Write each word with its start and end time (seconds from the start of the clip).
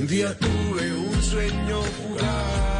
Un 0.00 0.06
día 0.06 0.34
tuve 0.38 0.94
un 0.94 1.22
sueño 1.22 1.82
fugaz. 1.82 2.79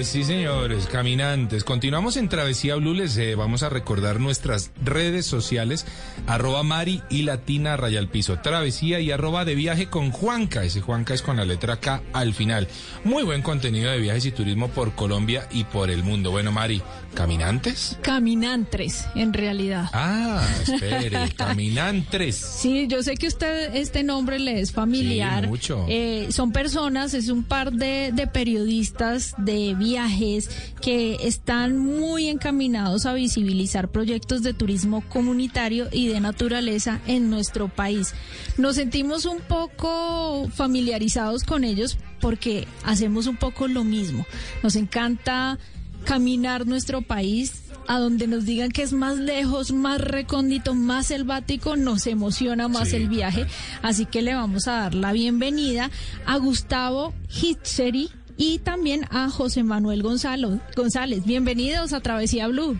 Sí 0.00 0.24
señores, 0.24 0.86
caminantes. 0.86 1.64
Continuamos 1.64 2.16
en 2.16 2.30
Travesía 2.30 2.76
Blue, 2.76 2.94
les 2.94 3.14
eh, 3.18 3.34
vamos 3.34 3.62
a 3.62 3.68
recordar 3.68 4.20
nuestras 4.20 4.72
redes 4.82 5.26
sociales, 5.26 5.86
arroba 6.26 6.62
Mari 6.62 7.02
y 7.10 7.22
Latina 7.22 7.76
Raya 7.76 7.98
al 7.98 8.08
Piso, 8.08 8.38
Travesía 8.40 9.00
y 9.00 9.10
arroba 9.10 9.44
de 9.44 9.54
viaje 9.54 9.90
con 9.90 10.10
Juanca, 10.10 10.64
ese 10.64 10.80
Juanca 10.80 11.12
es 11.12 11.20
con 11.20 11.36
la 11.36 11.44
letra 11.44 11.76
K 11.76 12.02
al 12.14 12.32
final. 12.32 12.68
Muy 13.04 13.22
buen 13.22 13.42
contenido 13.42 13.90
de 13.90 13.98
viajes 13.98 14.24
y 14.24 14.32
turismo 14.32 14.68
por 14.68 14.94
Colombia 14.94 15.46
y 15.52 15.64
por 15.64 15.90
el 15.90 16.02
mundo. 16.02 16.30
Bueno, 16.30 16.52
Mari, 16.52 16.82
¿caminantes? 17.14 17.98
Caminantres, 18.02 19.06
en 19.14 19.32
realidad. 19.32 19.88
Ah, 19.92 20.46
espere, 20.62 21.30
caminantes. 21.36 22.36
Sí, 22.36 22.86
yo 22.88 23.02
sé 23.02 23.14
que 23.16 23.26
usted 23.26 23.74
este 23.74 24.02
nombre 24.02 24.38
le 24.38 24.60
es 24.60 24.72
familiar. 24.72 25.44
Sí, 25.44 25.48
mucho. 25.48 25.84
Eh, 25.88 26.28
son 26.30 26.52
personas, 26.52 27.14
es 27.14 27.28
un 27.28 27.44
par 27.44 27.72
de, 27.72 28.10
de 28.12 28.26
periodistas 28.26 29.34
de 29.38 29.74
viajes 29.74 30.50
que 30.80 31.18
están 31.22 31.78
muy 31.78 32.28
encaminados 32.28 33.06
a 33.06 33.12
visibilizar 33.14 33.88
proyectos 33.88 34.42
de 34.42 34.54
turismo 34.54 35.02
comunitario 35.08 35.88
y 35.92 36.08
de 36.08 36.20
naturaleza 36.20 37.00
en 37.06 37.30
nuestro 37.30 37.68
país. 37.68 38.14
Nos 38.58 38.76
sentimos 38.76 39.24
un 39.24 39.40
poco 39.40 40.48
familiarizados 40.54 41.44
con 41.44 41.64
ellos 41.64 41.98
porque 42.20 42.68
hacemos 42.84 43.26
un 43.26 43.36
poco 43.36 43.66
lo 43.68 43.84
mismo. 43.84 44.24
Nos 44.62 44.76
encanta 44.76 45.58
caminar 46.04 46.66
nuestro 46.66 47.02
país 47.02 47.62
a 47.88 47.98
donde 47.98 48.26
nos 48.26 48.44
digan 48.44 48.70
que 48.70 48.82
es 48.82 48.92
más 48.92 49.18
lejos, 49.18 49.72
más 49.72 50.00
recóndito, 50.00 50.74
más 50.74 51.06
selvático, 51.06 51.76
nos 51.76 52.06
emociona 52.06 52.68
más 52.68 52.90
Sí, 52.90 52.96
el 52.96 53.08
viaje. 53.08 53.46
Así 53.82 54.06
que 54.06 54.22
le 54.22 54.34
vamos 54.34 54.68
a 54.68 54.72
dar 54.72 54.94
la 54.94 55.12
bienvenida 55.12 55.90
a 56.26 56.36
Gustavo 56.36 57.14
Hitzeri 57.28 58.10
y 58.36 58.58
también 58.58 59.06
a 59.10 59.28
José 59.30 59.62
Manuel 59.62 60.02
Gonzalo, 60.02 60.60
González. 60.76 61.24
Bienvenidos 61.24 61.92
a 61.92 62.00
Travesía 62.00 62.48
Blue. 62.48 62.78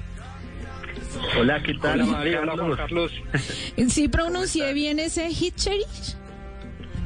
Hola, 1.38 1.62
¿qué 1.62 1.75
tal? 1.75 2.00
Hola, 2.00 2.12
María, 2.12 2.41
hola, 2.41 2.56
Juan 2.56 2.77
Carlos. 2.77 3.12
¿Sí 3.88 4.08
pronuncié 4.08 4.72
bien 4.72 4.98
ese 4.98 5.28
Hitzeri? 5.28 5.84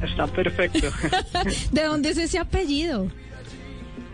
Está 0.03 0.27
perfecto. 0.27 0.87
¿De 1.71 1.83
dónde 1.83 2.09
es 2.09 2.17
ese 2.17 2.37
apellido? 2.39 3.09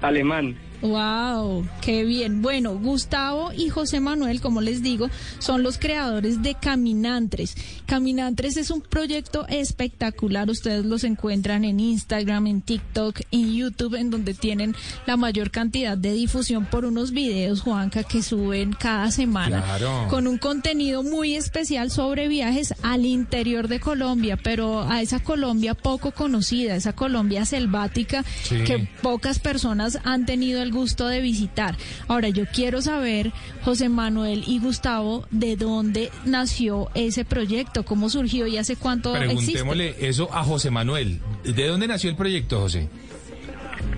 Alemán. 0.02 0.56
Wow, 0.84 1.66
qué 1.82 2.04
bien. 2.04 2.42
Bueno, 2.42 2.78
Gustavo 2.78 3.54
y 3.54 3.70
José 3.70 4.02
Manuel, 4.02 4.42
como 4.42 4.60
les 4.60 4.84
digo, 4.84 5.10
son 5.40 5.64
los 5.64 5.78
creadores 5.78 6.44
de 6.44 6.56
Caminantres. 6.56 7.56
Caminantres 7.86 8.58
es 8.58 8.70
un 8.70 8.82
proyecto 8.82 9.48
espectacular. 9.48 10.50
Ustedes 10.50 10.84
los 10.84 11.06
encuentran 11.06 11.64
en 11.64 11.80
Instagram, 11.80 12.48
en 12.48 12.62
TikTok, 12.62 13.22
en 13.32 13.54
YouTube, 13.54 13.96
en 13.96 14.10
donde 14.10 14.34
tienen 14.34 14.76
la 15.08 15.16
mayor 15.16 15.52
cantidad 15.52 15.98
de 15.98 16.12
difusión 16.12 16.66
por 16.66 16.84
unos 16.84 17.12
videos, 17.12 17.62
Juanca, 17.62 18.04
que 18.04 18.22
suben 18.22 18.74
cada 18.74 19.10
semana 19.10 19.62
Claro. 19.64 20.08
con 20.10 20.28
un 20.28 20.38
contenido 20.38 21.02
muy 21.02 21.36
especial 21.36 21.92
sobre 21.92 22.28
viajes 22.28 22.74
al 22.84 23.06
interior 23.06 23.70
de 23.70 23.80
Colombia, 23.80 24.38
pero 24.42 24.82
a 24.82 25.02
esa 25.02 25.22
Colombia 25.24 25.76
poco 25.76 26.12
conocida, 26.12 26.76
esa 26.76 26.92
Colombia 26.94 27.46
selvática 27.46 28.26
Sí. 28.44 28.64
que 28.66 28.90
pocas 29.02 29.40
personas 29.40 29.98
han 30.04 30.26
tenido 30.26 30.62
el 30.62 30.73
gusto 30.74 31.08
de 31.08 31.22
visitar. 31.22 31.78
Ahora, 32.08 32.30
yo 32.30 32.46
quiero 32.46 32.82
saber, 32.82 33.32
José 33.64 33.90
Manuel 33.90 34.44
y 34.48 34.60
Gustavo, 34.60 35.26
de 35.32 35.56
dónde 35.56 36.12
nació 36.26 36.90
ese 36.96 37.24
proyecto, 37.26 37.84
cómo 37.84 38.10
surgió 38.10 38.48
y 38.48 38.58
hace 38.58 38.76
cuánto 38.76 39.16
existe. 39.16 39.54
Preguntémosle 39.54 39.96
eso 40.08 40.30
a 40.34 40.44
José 40.44 40.70
Manuel. 40.70 41.20
¿De 41.44 41.68
dónde 41.68 41.88
nació 41.88 42.10
el 42.10 42.16
proyecto, 42.16 42.60
José? 42.60 42.90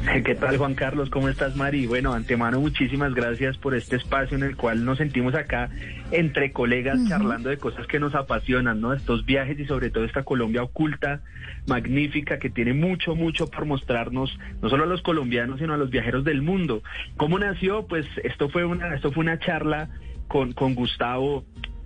¿Qué 0.25 0.35
tal, 0.35 0.57
Juan 0.57 0.75
Carlos? 0.75 1.09
¿Cómo 1.09 1.29
estás, 1.29 1.55
Mari? 1.55 1.87
Bueno, 1.87 2.13
antemano, 2.13 2.59
muchísimas 2.59 3.13
gracias 3.13 3.57
por 3.57 3.75
este 3.75 3.95
espacio 3.95 4.37
en 4.37 4.43
el 4.43 4.55
cual 4.55 4.85
nos 4.85 4.97
sentimos 4.97 5.33
acá 5.35 5.69
entre 6.11 6.51
colegas 6.51 6.99
charlando 7.07 7.49
de 7.49 7.57
cosas 7.57 7.87
que 7.87 7.99
nos 7.99 8.13
apasionan, 8.13 8.81
¿no? 8.81 8.93
Estos 8.93 9.25
viajes 9.25 9.59
y 9.59 9.65
sobre 9.65 9.89
todo 9.89 10.05
esta 10.05 10.23
Colombia 10.23 10.63
oculta, 10.63 11.21
magnífica, 11.67 12.39
que 12.39 12.49
tiene 12.49 12.73
mucho, 12.73 13.15
mucho 13.15 13.47
por 13.47 13.65
mostrarnos, 13.65 14.37
no 14.61 14.69
solo 14.69 14.83
a 14.83 14.87
los 14.87 15.01
colombianos, 15.01 15.59
sino 15.59 15.73
a 15.73 15.77
los 15.77 15.89
viajeros 15.89 16.23
del 16.23 16.41
mundo. 16.41 16.83
¿Cómo 17.17 17.39
nació? 17.39 17.87
Pues 17.87 18.05
esto 18.23 18.49
fue 18.49 18.65
una, 18.65 18.93
esto 18.95 19.11
fue 19.11 19.23
una 19.23 19.39
charla 19.39 19.89
con, 20.27 20.53
con 20.53 20.75
Gustavo 20.75 21.45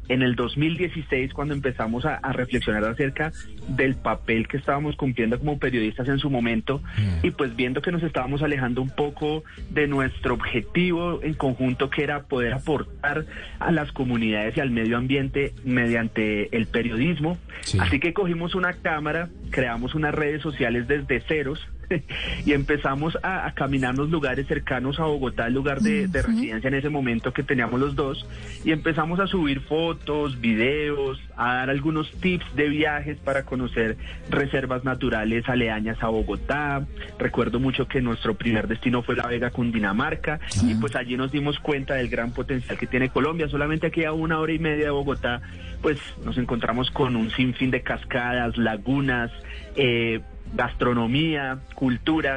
en 0.10 0.22
el 0.22 0.36
2016 0.36 1.34
cuando 1.34 1.54
empezamos 1.54 2.06
a, 2.06 2.16
a 2.16 2.34
reflexionar 2.34 2.84
acerca 2.84 3.32
del 3.70 3.96
papel 3.96 4.48
que 4.48 4.58
estábamos 4.58 4.96
cumpliendo 4.96 5.40
como 5.40 5.58
periodistas 5.58 6.08
en 6.10 6.20
su 6.20 6.30
momento 6.30 6.82
Mm. 6.98 7.26
y 7.26 7.32
pues 7.32 7.56
viendo 7.56 7.82
que 7.82 7.92
nos 7.92 8.04
estábamos 8.04 8.42
alejando 8.42 8.82
un 8.82 8.90
poco 8.90 9.44
de 9.70 9.88
nuestro 9.88 10.34
objetivo 10.34 11.22
en 11.24 11.34
conjunto 11.36 11.90
que 11.90 12.04
era 12.04 12.24
poder 12.24 12.54
aportar 12.54 13.26
a 13.60 13.72
las 13.72 13.92
comunidades 13.92 14.58
y 14.58 14.60
al 14.60 14.72
medio 14.72 14.98
ambiente 14.98 15.54
mediante 15.64 16.56
el 16.56 16.68
periodismo. 16.68 17.38
Sí. 17.62 17.78
Así 17.80 18.00
que 18.00 18.14
cogimos 18.14 18.56
una 18.56 18.74
cámara, 18.74 19.30
creamos 19.52 19.96
unas 19.96 20.14
redes 20.14 20.42
sociales 20.42 20.88
desde 20.88 21.22
ceros 21.22 21.66
y 22.46 22.54
empezamos 22.54 23.18
a, 23.24 23.46
a 23.48 23.54
caminar 23.54 23.96
los 23.96 24.10
lugares 24.10 24.48
cercanos 24.48 25.00
a 25.00 25.04
Bogotá, 25.04 25.48
el 25.48 25.54
lugar 25.54 25.82
de, 25.82 26.08
de 26.08 26.22
residencia 26.22 26.68
en 26.68 26.74
ese 26.74 26.90
momento 26.90 27.34
que 27.34 27.44
teníamos 27.44 27.80
los 27.80 27.96
dos, 27.96 28.28
y 28.64 28.72
empezamos 28.72 29.20
a 29.20 29.28
subir 29.28 29.62
fotos, 29.62 30.40
videos, 30.40 31.20
a 31.36 31.56
dar 31.56 31.70
algunos 31.70 32.12
tips 32.20 32.56
de 32.56 32.70
viajes 32.70 33.18
para 33.18 33.44
conocer 33.44 33.98
reservas 34.30 34.84
naturales 34.84 35.48
aledañas 35.48 36.02
a 36.02 36.10
Bogotá. 36.10 36.86
Recuerdo 37.18 37.60
mucho 37.60 37.88
que 37.88 38.02
nuestro 38.02 38.36
primer 38.36 38.68
destino 38.68 39.02
fue 39.02 39.16
La 39.16 39.28
Vega, 39.28 39.52
Cundinamarca, 39.52 40.40
y 40.64 40.76
pues 40.76 40.96
allí 40.96 41.18
nos 41.18 41.32
dimos 41.32 41.60
cuenta 41.60 41.96
del 41.96 42.10
gran 42.10 42.32
potencial 42.34 42.78
que 42.78 42.88
tiene 42.88 43.10
Colombia. 43.10 43.48
Solamente 43.48 43.88
aquí 43.88 44.04
a 44.04 44.14
una 44.14 44.40
hora 44.40 44.54
y 44.54 44.60
media 44.60 44.86
de 44.86 44.92
Bogotá, 44.92 45.42
pues 45.82 46.00
nos 46.26 46.38
encontramos 46.38 46.92
con 46.92 47.16
un 47.16 47.32
sinfín 47.32 47.72
de 47.72 47.82
cascadas, 47.82 48.58
lagunas, 48.58 49.32
eh, 49.76 50.22
gastronomía, 50.54 51.60
cultura. 51.76 52.36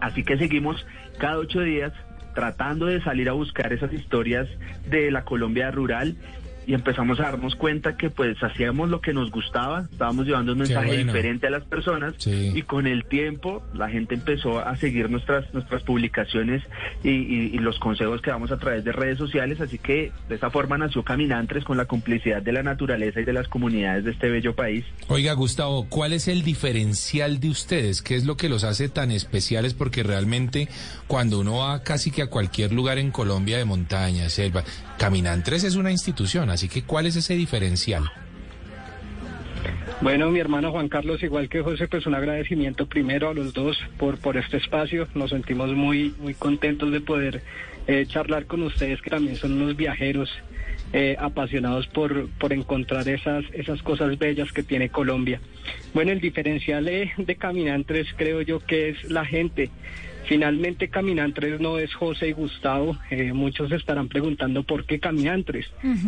Así 0.00 0.22
que 0.24 0.38
seguimos 0.38 0.84
cada 1.18 1.38
ocho 1.38 1.60
días 1.60 1.92
tratando 2.34 2.86
de 2.86 3.02
salir 3.02 3.28
a 3.28 3.32
buscar 3.32 3.72
esas 3.72 3.92
historias 3.92 4.48
de 4.88 5.10
la 5.10 5.24
Colombia 5.24 5.70
rural 5.70 6.16
y 6.66 6.74
empezamos 6.74 7.18
a 7.20 7.24
darnos 7.24 7.54
cuenta 7.56 7.96
que 7.96 8.10
pues 8.10 8.36
hacíamos 8.42 8.88
lo 8.90 9.00
que 9.00 9.12
nos 9.12 9.30
gustaba, 9.30 9.86
estábamos 9.90 10.26
llevando 10.26 10.52
un 10.52 10.58
mensaje 10.58 10.86
bueno. 10.88 11.12
diferente 11.12 11.46
a 11.46 11.50
las 11.50 11.64
personas 11.64 12.14
Sí. 12.18 12.52
y 12.54 12.62
con 12.62 12.86
el 12.86 13.04
tiempo 13.06 13.62
la 13.74 13.88
gente 13.88 14.14
empezó 14.14 14.60
a 14.60 14.76
seguir 14.76 15.10
nuestras 15.10 15.52
nuestras 15.54 15.82
publicaciones 15.82 16.62
y, 17.02 17.10
y- 17.10 17.50
y 17.54 17.58
los 17.58 17.78
consejos 17.78 18.20
que 18.22 18.30
damos 18.30 18.52
a 18.52 18.58
través 18.58 18.84
de 18.84 18.92
redes 18.92 19.18
sociales, 19.18 19.60
así 19.60 19.78
que 19.78 20.12
de 20.28 20.34
esa 20.34 20.50
forma 20.50 20.78
nació 20.78 21.02
Caminantres 21.02 21.64
con 21.64 21.76
la 21.76 21.86
complicidad 21.86 22.42
de 22.42 22.52
la 22.52 22.62
naturaleza 22.62 23.20
y 23.20 23.24
de 23.24 23.32
las 23.32 23.48
comunidades 23.48 24.04
de 24.04 24.10
este 24.12 24.28
bello 24.28 24.54
país. 24.54 24.84
Oiga, 25.08 25.32
Gustavo, 25.32 25.86
¿cuál 25.88 26.12
es 26.12 26.28
el 26.28 26.42
diferencial 26.42 27.40
de 27.40 27.48
ustedes? 27.50 28.02
¿Qué 28.02 28.14
es 28.16 28.24
lo 28.26 28.36
que 28.36 28.48
los 28.48 28.64
hace 28.64 28.88
tan 28.88 29.10
especiales? 29.10 29.74
Porque 29.74 30.02
realmente 30.02 30.68
cuando 31.06 31.40
uno 31.40 31.58
va 31.58 31.82
casi 31.82 32.10
que 32.10 32.22
a 32.22 32.26
cualquier 32.28 32.72
lugar 32.72 32.98
en 32.98 33.10
Colombia 33.10 33.58
de 33.58 33.64
montaña, 33.64 34.28
selva, 34.28 34.62
Caminantres 34.98 35.64
es 35.64 35.76
una 35.76 35.90
institución, 35.90 36.49
así 36.50 36.68
que 36.68 36.82
¿cuál 36.82 37.06
es 37.06 37.16
ese 37.16 37.34
diferencial? 37.34 38.10
Bueno, 40.00 40.30
mi 40.30 40.40
hermano 40.40 40.72
Juan 40.72 40.88
Carlos, 40.88 41.22
igual 41.22 41.50
que 41.50 41.60
José, 41.60 41.86
pues 41.86 42.06
un 42.06 42.14
agradecimiento 42.14 42.86
primero 42.86 43.28
a 43.28 43.34
los 43.34 43.52
dos 43.52 43.78
por, 43.98 44.16
por 44.16 44.38
este 44.38 44.56
espacio. 44.56 45.06
Nos 45.14 45.28
sentimos 45.28 45.70
muy, 45.74 46.14
muy 46.18 46.32
contentos 46.32 46.90
de 46.90 47.02
poder 47.02 47.42
eh, 47.86 48.06
charlar 48.08 48.46
con 48.46 48.62
ustedes, 48.62 49.02
que 49.02 49.10
también 49.10 49.36
son 49.36 49.52
unos 49.60 49.76
viajeros 49.76 50.30
eh, 50.94 51.16
apasionados 51.18 51.86
por, 51.86 52.30
por 52.30 52.54
encontrar 52.54 53.06
esas, 53.08 53.44
esas 53.52 53.82
cosas 53.82 54.18
bellas 54.18 54.50
que 54.52 54.62
tiene 54.62 54.88
Colombia. 54.88 55.38
Bueno, 55.92 56.12
el 56.12 56.20
diferencial 56.20 56.88
eh, 56.88 57.12
de 57.18 57.36
Caminantres 57.36 58.06
creo 58.16 58.40
yo 58.40 58.60
que 58.60 58.88
es 58.88 59.04
la 59.10 59.26
gente. 59.26 59.70
Finalmente 60.26 60.88
Caminantres 60.88 61.60
no 61.60 61.78
es 61.78 61.92
José 61.94 62.28
y 62.28 62.32
Gustavo. 62.32 62.96
Eh, 63.10 63.32
muchos 63.32 63.72
estarán 63.72 64.08
preguntando 64.08 64.62
por 64.62 64.84
qué 64.84 65.00
Caminantres. 65.00 65.66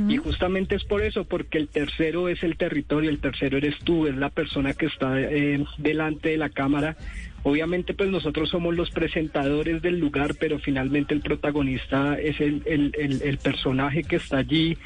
Y 0.09 0.17
justamente 0.17 0.77
es 0.77 0.85
por 0.85 1.03
eso, 1.03 1.25
porque 1.25 1.59
el 1.59 1.69
tercero 1.69 2.29
es 2.29 2.43
el 2.45 2.57
territorio, 2.57 3.11
el 3.11 3.19
tercero 3.19 3.57
eres 3.57 3.77
tú, 3.85 4.07
es 4.07 4.17
la 4.17 4.31
persona 4.31 4.75
que 4.75 4.87
está 4.87 5.21
eh, 5.21 5.65
delante 5.79 6.29
de 6.31 6.37
la 6.37 6.51
cámara. 6.51 6.97
Obviamente 7.43 7.95
pues 7.95 8.11
nosotros 8.11 8.51
somos 8.51 8.77
los 8.77 8.91
presentadores 8.91 9.83
del 9.83 9.99
lugar, 9.99 10.37
pero 10.39 10.61
finalmente 10.61 11.13
el 11.15 11.21
protagonista 11.23 12.17
es 12.21 12.41
el, 12.41 12.63
el, 12.67 12.93
el- 12.97 13.23
el 13.23 13.39
personaje 13.39 14.05
que 14.05 14.17
está 14.17 14.39
allí 14.39 14.77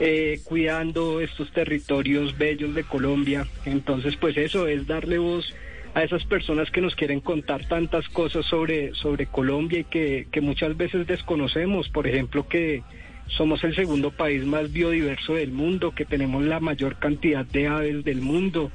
eh, 0.00 0.40
cuidando 0.44 1.20
estos 1.20 1.50
territorios 1.52 2.38
bellos 2.38 2.74
de 2.74 2.84
Colombia. 2.84 3.46
Entonces 3.66 4.16
pues 4.16 4.38
eso 4.38 4.66
es 4.66 4.86
darle 4.86 5.18
voz 5.18 5.52
a 5.96 6.02
esas 6.02 6.26
personas 6.26 6.70
que 6.70 6.82
nos 6.82 6.94
quieren 6.94 7.20
contar 7.20 7.66
tantas 7.68 8.06
cosas 8.10 8.44
sobre, 8.44 8.94
sobre 8.94 9.24
Colombia 9.24 9.78
y 9.78 9.84
que, 9.84 10.26
que 10.30 10.42
muchas 10.42 10.76
veces 10.76 11.06
desconocemos. 11.06 11.88
Por 11.88 12.06
ejemplo, 12.06 12.46
que 12.46 12.82
somos 13.28 13.64
el 13.64 13.74
segundo 13.74 14.10
país 14.10 14.44
más 14.44 14.70
biodiverso 14.70 15.36
del 15.36 15.52
mundo, 15.52 15.94
que 15.94 16.04
tenemos 16.04 16.44
la 16.44 16.60
mayor 16.60 16.98
cantidad 16.98 17.46
de 17.46 17.68
aves 17.68 18.04
del 18.04 18.20
mundo. 18.20 18.70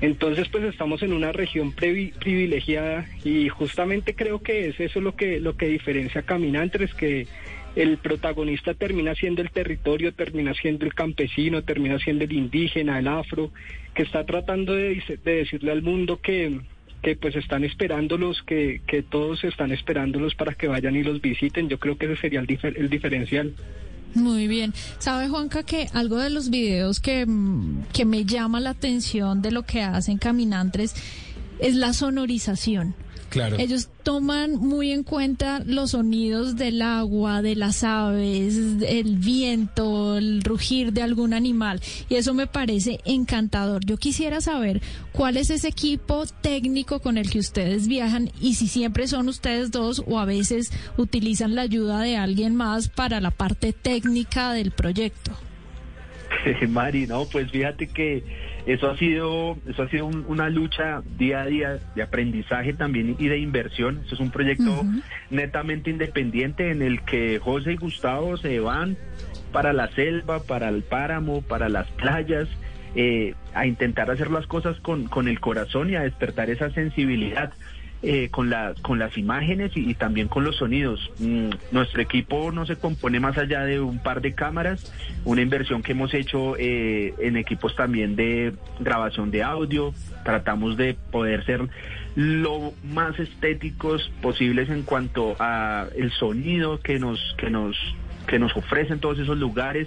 Entonces, 0.00 0.48
pues 0.48 0.64
estamos 0.64 1.02
en 1.02 1.12
una 1.12 1.30
región 1.30 1.72
privilegiada 1.72 3.04
y 3.22 3.50
justamente 3.50 4.14
creo 4.14 4.42
que 4.42 4.68
es 4.68 4.80
eso 4.80 5.02
lo 5.02 5.14
que 5.14 5.40
lo 5.40 5.58
que 5.58 5.66
diferencia 5.66 6.22
Caminantes, 6.22 6.94
que 6.94 7.26
el 7.74 7.98
protagonista 7.98 8.74
termina 8.74 9.14
siendo 9.14 9.42
el 9.42 9.50
territorio, 9.50 10.12
termina 10.12 10.52
siendo 10.54 10.84
el 10.84 10.94
campesino, 10.94 11.62
termina 11.62 11.98
siendo 11.98 12.24
el 12.24 12.32
indígena, 12.32 12.98
el 12.98 13.08
afro, 13.08 13.50
que 13.94 14.02
está 14.02 14.24
tratando 14.24 14.74
de, 14.74 15.02
decirle 15.24 15.72
al 15.72 15.82
mundo 15.82 16.20
que, 16.20 16.60
que 17.02 17.16
pues 17.16 17.34
están 17.36 17.64
esperándolos, 17.64 18.42
que, 18.42 18.82
que 18.86 19.02
todos 19.02 19.42
están 19.44 19.72
esperándolos 19.72 20.34
para 20.34 20.54
que 20.54 20.68
vayan 20.68 20.96
y 20.96 21.02
los 21.02 21.20
visiten. 21.20 21.68
Yo 21.68 21.78
creo 21.78 21.96
que 21.96 22.06
ese 22.06 22.16
sería 22.16 22.40
el, 22.40 22.90
diferencial. 22.90 23.54
Muy 24.14 24.46
bien. 24.46 24.74
¿Sabe, 24.98 25.28
Juanca, 25.28 25.62
que 25.62 25.88
algo 25.94 26.18
de 26.18 26.28
los 26.28 26.50
videos 26.50 27.00
que, 27.00 27.24
mm, 27.24 27.84
que 27.94 28.04
me 28.04 28.26
llama 28.26 28.60
la 28.60 28.70
atención 28.70 29.40
de 29.40 29.50
lo 29.50 29.62
que 29.62 29.80
hacen 29.80 30.18
Caminantes 30.18 30.94
es 31.58 31.74
la 31.74 31.94
sonorización? 31.94 32.94
Ellos 33.34 33.88
toman 34.02 34.56
muy 34.56 34.92
en 34.92 35.04
cuenta 35.04 35.62
los 35.64 35.92
sonidos 35.92 36.56
del 36.56 36.82
agua, 36.82 37.40
de 37.40 37.56
las 37.56 37.82
aves, 37.82 38.56
el 38.86 39.16
viento, 39.16 40.18
el 40.18 40.42
rugir 40.42 40.92
de 40.92 41.02
algún 41.02 41.32
animal. 41.32 41.80
Y 42.08 42.16
eso 42.16 42.34
me 42.34 42.46
parece 42.46 43.00
encantador. 43.04 43.84
Yo 43.84 43.96
quisiera 43.96 44.40
saber 44.40 44.82
cuál 45.12 45.36
es 45.36 45.50
ese 45.50 45.68
equipo 45.68 46.24
técnico 46.42 47.00
con 47.00 47.16
el 47.16 47.30
que 47.30 47.38
ustedes 47.38 47.88
viajan 47.88 48.30
y 48.40 48.54
si 48.54 48.68
siempre 48.68 49.06
son 49.06 49.28
ustedes 49.28 49.70
dos 49.70 50.02
o 50.06 50.18
a 50.18 50.24
veces 50.24 50.70
utilizan 50.98 51.54
la 51.54 51.62
ayuda 51.62 52.00
de 52.00 52.16
alguien 52.16 52.54
más 52.54 52.88
para 52.88 53.20
la 53.20 53.30
parte 53.30 53.72
técnica 53.72 54.52
del 54.52 54.72
proyecto. 54.72 55.32
Mari, 56.68 57.06
no, 57.06 57.24
pues 57.26 57.50
fíjate 57.50 57.86
que 57.86 58.24
eso 58.66 58.90
ha 58.90 58.96
sido, 58.96 59.56
eso 59.66 59.82
ha 59.82 59.88
sido 59.88 60.06
una 60.06 60.48
lucha 60.48 61.02
día 61.18 61.42
a 61.42 61.46
día 61.46 61.78
de 61.94 62.02
aprendizaje 62.02 62.72
también 62.72 63.16
y 63.18 63.28
de 63.28 63.38
inversión. 63.38 64.02
Eso 64.04 64.14
es 64.14 64.20
un 64.20 64.30
proyecto 64.30 64.84
netamente 65.30 65.90
independiente 65.90 66.70
en 66.70 66.82
el 66.82 67.02
que 67.02 67.40
José 67.40 67.72
y 67.72 67.76
Gustavo 67.76 68.36
se 68.36 68.60
van 68.60 68.96
para 69.52 69.72
la 69.72 69.88
selva, 69.88 70.40
para 70.44 70.68
el 70.68 70.82
páramo, 70.82 71.42
para 71.42 71.68
las 71.68 71.88
playas, 71.92 72.48
eh, 72.94 73.34
a 73.54 73.66
intentar 73.66 74.10
hacer 74.10 74.30
las 74.30 74.46
cosas 74.46 74.78
con, 74.80 75.06
con 75.06 75.26
el 75.26 75.40
corazón 75.40 75.90
y 75.90 75.96
a 75.96 76.02
despertar 76.02 76.48
esa 76.50 76.70
sensibilidad. 76.70 77.52
Eh, 78.04 78.30
con, 78.32 78.50
la, 78.50 78.74
con 78.82 78.98
las 78.98 79.16
imágenes 79.16 79.70
y, 79.76 79.94
también 79.94 80.26
con 80.26 80.42
los 80.42 80.56
sonidos. 80.56 81.12
Mm, 81.20 81.50
nuestro 81.70 82.02
equipo 82.02 82.50
no 82.50 82.66
se 82.66 82.74
compone 82.74 83.20
más 83.20 83.38
allá 83.38 83.64
de 83.64 83.78
un 83.78 84.00
par 84.00 84.20
de 84.20 84.34
cámaras, 84.34 84.92
una 85.24 85.40
inversión 85.40 85.84
que 85.84 85.92
hemos 85.92 86.12
hecho 86.12 86.56
eh, 86.58 87.14
en 87.20 87.36
equipos 87.36 87.76
también 87.76 88.16
de 88.16 88.54
grabación 88.80 89.30
de 89.30 89.44
audio. 89.44 89.94
Tratamos 90.24 90.76
de 90.76 90.96
poder 91.12 91.44
ser 91.44 91.68
lo 92.16 92.72
más 92.82 93.20
estéticos 93.20 94.10
posibles 94.20 94.68
en 94.68 94.82
cuanto 94.82 95.36
a 95.38 95.86
el 95.96 96.10
sonido 96.10 96.80
que 96.80 96.98
nos 96.98 97.20
que 97.38 97.50
nos 97.50 97.76
que 98.26 98.40
nos 98.40 98.56
ofrecen 98.56 98.98
todos 98.98 99.20
esos 99.20 99.38
lugares. 99.38 99.86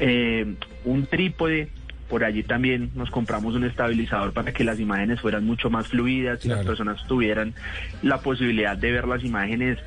Eh, 0.00 0.54
un 0.84 1.06
trípode 1.06 1.70
por 2.12 2.24
allí 2.24 2.42
también 2.42 2.90
nos 2.94 3.10
compramos 3.10 3.54
un 3.54 3.64
estabilizador 3.64 4.34
para 4.34 4.52
que 4.52 4.64
las 4.64 4.78
imágenes 4.78 5.22
fueran 5.22 5.46
mucho 5.46 5.70
más 5.70 5.88
fluidas 5.88 6.44
y 6.44 6.48
las 6.48 6.62
personas 6.62 7.02
tuvieran 7.06 7.54
la 8.02 8.18
posibilidad 8.20 8.76
de 8.76 8.92
ver 8.92 9.08
las 9.08 9.24
imágenes 9.24 9.78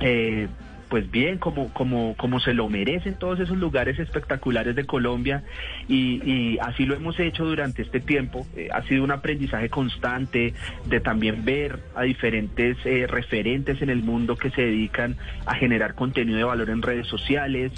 eh, 0.00 0.48
pues 0.88 1.10
bien, 1.10 1.38
como, 1.38 1.72
como, 1.72 2.14
como 2.16 2.40
se 2.40 2.54
lo 2.54 2.68
merecen 2.68 3.14
todos 3.14 3.40
esos 3.40 3.56
lugares 3.56 3.98
espectaculares 3.98 4.74
de 4.74 4.84
Colombia. 4.84 5.44
Y, 5.88 6.58
así 6.60 6.84
lo 6.84 6.94
hemos 6.94 7.18
hecho 7.20 7.44
durante 7.44 7.82
este 7.82 8.00
tiempo. 8.00 8.46
Eh, 8.56 8.68
ha 8.72 8.82
sido 8.82 9.04
un 9.04 9.10
aprendizaje 9.10 9.68
constante 9.68 10.54
de 10.86 11.00
también 11.00 11.44
ver 11.44 11.80
a 11.94 12.02
diferentes 12.02 12.76
eh, 12.84 13.06
referentes 13.06 13.80
en 13.82 13.90
el 13.90 14.02
mundo 14.02 14.36
que 14.36 14.50
se 14.50 14.62
dedican 14.62 15.16
a 15.46 15.54
generar 15.54 15.94
contenido 15.94 16.38
de 16.38 16.44
valor 16.44 16.70
en 16.70 16.82
redes 16.82 17.06
sociales. 17.06 17.72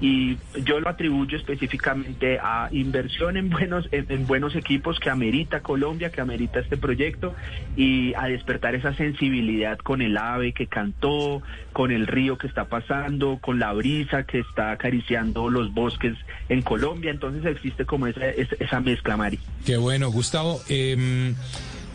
Y 0.00 0.36
yo 0.64 0.80
lo 0.80 0.88
atribuyo 0.88 1.36
específicamente 1.36 2.38
a 2.40 2.68
inversión 2.72 3.36
en 3.36 3.50
buenos, 3.50 3.88
en 3.92 4.26
buenos 4.26 4.54
equipos 4.54 4.98
que 5.00 5.10
amerita 5.10 5.60
Colombia, 5.60 6.10
que 6.10 6.20
amerita 6.20 6.60
este 6.60 6.76
proyecto 6.76 7.34
y 7.76 8.14
a 8.14 8.26
despertar 8.26 8.74
esa 8.74 8.94
sensibilidad 8.94 9.78
con 9.78 10.02
el 10.02 10.16
ave 10.16 10.52
que 10.52 10.66
cantó, 10.66 11.42
con 11.72 11.90
el 11.90 12.06
río 12.06 12.38
que 12.38 12.46
está 12.56 12.64
pasando, 12.64 13.38
con 13.38 13.58
la 13.58 13.74
brisa 13.74 14.24
que 14.24 14.38
está 14.38 14.72
acariciando 14.72 15.50
los 15.50 15.74
bosques 15.74 16.14
en 16.48 16.62
Colombia. 16.62 17.10
Entonces 17.10 17.44
existe 17.44 17.84
como 17.84 18.06
esa, 18.06 18.26
esa 18.28 18.80
mezcla, 18.80 19.16
Mari. 19.18 19.38
Qué 19.66 19.76
bueno, 19.76 20.10
Gustavo. 20.10 20.62
Em, 20.68 21.34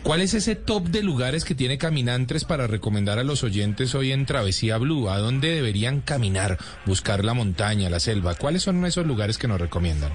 ¿Cuál 0.04 0.20
es 0.20 0.34
ese 0.34 0.54
top 0.54 0.84
de 0.88 1.02
lugares 1.02 1.44
que 1.44 1.56
tiene 1.56 1.78
Caminantes 1.78 2.44
para 2.44 2.68
recomendar 2.68 3.18
a 3.18 3.24
los 3.24 3.42
oyentes 3.42 3.94
hoy 3.96 4.12
en 4.12 4.24
Travesía 4.24 4.78
Blue? 4.78 5.08
¿A 5.10 5.18
dónde 5.18 5.48
deberían 5.48 6.00
caminar, 6.00 6.58
buscar 6.86 7.24
la 7.24 7.34
montaña, 7.34 7.90
la 7.90 7.98
selva? 7.98 8.36
¿Cuáles 8.36 8.62
son 8.62 8.84
esos 8.84 9.04
lugares 9.04 9.38
que 9.38 9.48
nos 9.48 9.60
recomiendan? 9.60 10.12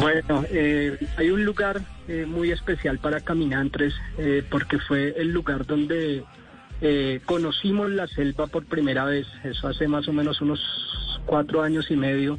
Bueno, 0.00 0.44
eh, 0.50 0.98
hay 1.16 1.30
un 1.30 1.44
lugar 1.44 1.80
eh, 2.08 2.26
muy 2.26 2.50
especial 2.50 2.98
para 2.98 3.20
caminantes 3.20 3.94
eh, 4.18 4.44
porque 4.48 4.78
fue 4.78 5.14
el 5.16 5.32
lugar 5.32 5.66
donde 5.66 6.24
eh, 6.80 7.20
conocimos 7.24 7.90
la 7.90 8.06
selva 8.06 8.46
por 8.46 8.64
primera 8.66 9.04
vez, 9.04 9.26
eso 9.44 9.68
hace 9.68 9.88
más 9.88 10.08
o 10.08 10.12
menos 10.12 10.40
unos 10.40 10.60
cuatro 11.24 11.62
años 11.62 11.90
y 11.90 11.96
medio, 11.96 12.38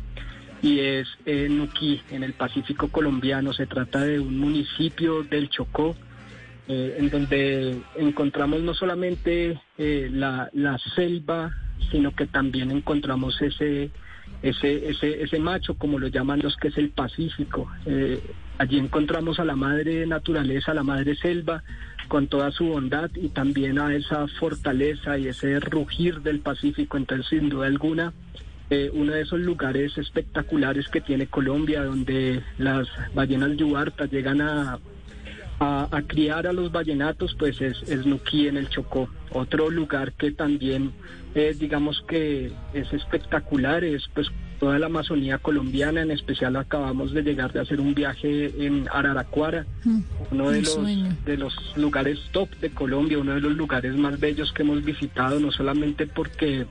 y 0.61 0.79
es 0.79 1.07
en 1.25 1.57
Nuquí, 1.57 2.01
en 2.11 2.23
el 2.23 2.33
Pacífico 2.33 2.87
colombiano. 2.87 3.53
Se 3.53 3.67
trata 3.67 4.01
de 4.01 4.19
un 4.19 4.37
municipio 4.37 5.23
del 5.23 5.49
Chocó, 5.49 5.95
eh, 6.67 6.97
en 6.99 7.09
donde 7.09 7.79
encontramos 7.95 8.61
no 8.61 8.73
solamente 8.73 9.59
eh, 9.77 10.09
la, 10.11 10.49
la 10.53 10.77
selva, 10.95 11.51
sino 11.91 12.15
que 12.15 12.25
también 12.25 12.71
encontramos 12.71 13.41
ese 13.41 13.91
ese, 14.41 14.89
ese, 14.89 15.23
ese 15.23 15.39
macho, 15.39 15.75
como 15.75 15.97
lo 15.97 16.07
llaman 16.07 16.41
los 16.43 16.57
que 16.57 16.67
es 16.67 16.77
el 16.77 16.89
Pacífico. 16.89 17.71
Allí 18.59 18.77
encontramos 18.77 19.39
a 19.39 19.45
la 19.45 19.55
madre 19.55 20.05
naturaleza, 20.07 20.71
a 20.71 20.75
la 20.75 20.83
madre 20.83 21.15
selva, 21.15 21.63
con 22.07 22.27
toda 22.27 22.51
su 22.51 22.65
bondad 22.65 23.09
y 23.15 23.30
también 23.30 23.80
a 23.80 23.94
esa 23.95 24.27
fortaleza 24.39 25.18
y 25.18 25.28
ese 25.28 25.59
rugir 25.59 26.21
del 26.21 26.40
Pacífico. 26.40 26.97
Entonces, 26.97 27.28
sin 27.28 27.49
duda 27.49 27.68
alguna, 27.68 28.14
eh, 28.69 28.90
uno 28.94 29.14
de 29.14 29.21
esos 29.21 29.40
lugares 29.40 29.97
espectaculares 29.97 30.87
que 30.90 31.02
tiene 31.02 31.28
Colombia, 31.28 31.83
donde 31.83 32.44
las 32.57 32.87
ballenas 33.14 33.56
yubartas 33.56 34.11
llegan 34.11 34.42
a, 34.42 34.80
a, 35.59 36.02
criar 36.06 36.47
a 36.47 36.54
los 36.54 36.71
ballenatos, 36.71 37.35
pues 37.37 37.61
es, 37.61 37.81
es 37.83 38.06
Nuquí 38.06 38.47
en 38.47 38.57
el 38.57 38.69
Chocó. 38.69 39.09
Otro 39.31 39.69
lugar 39.69 40.14
que 40.14 40.31
también, 40.31 40.92
eh, 41.33 41.56
digamos 41.57 42.04
que 42.07 42.52
es 42.73 42.94
espectacular, 42.94 43.83
es 43.83 44.04
pues 44.14 44.28
toda 44.59 44.80
la 44.80 44.87
Amazonía 44.87 45.37
colombiana, 45.37 46.02
en 46.02 46.11
especial 46.11 46.56
acabamos 46.56 47.14
de 47.14 47.23
llegar 47.23 47.54
de 47.54 47.59
hacer 47.59 47.80
un 47.80 47.94
viaje 47.94 48.52
en 48.66 48.87
Araraquara, 48.92 49.66
mm, 49.83 49.99
uno 50.31 50.52
de 50.52 50.61
los, 50.61 50.80
de 51.26 51.37
los 51.37 51.56
lugares 51.78 52.19
top 52.31 52.49
de 52.59 52.69
Colombia, 52.71 53.19
uno 53.19 53.33
de 53.33 53.42
los 53.42 53.54
lugares 53.54 53.95
más 53.95 54.19
bellos 54.19 54.52
que 54.54 54.64
hemos 54.64 54.83
visitado, 54.83 55.40
no 55.40 55.52
solamente 55.52 56.07
porque 56.07 56.66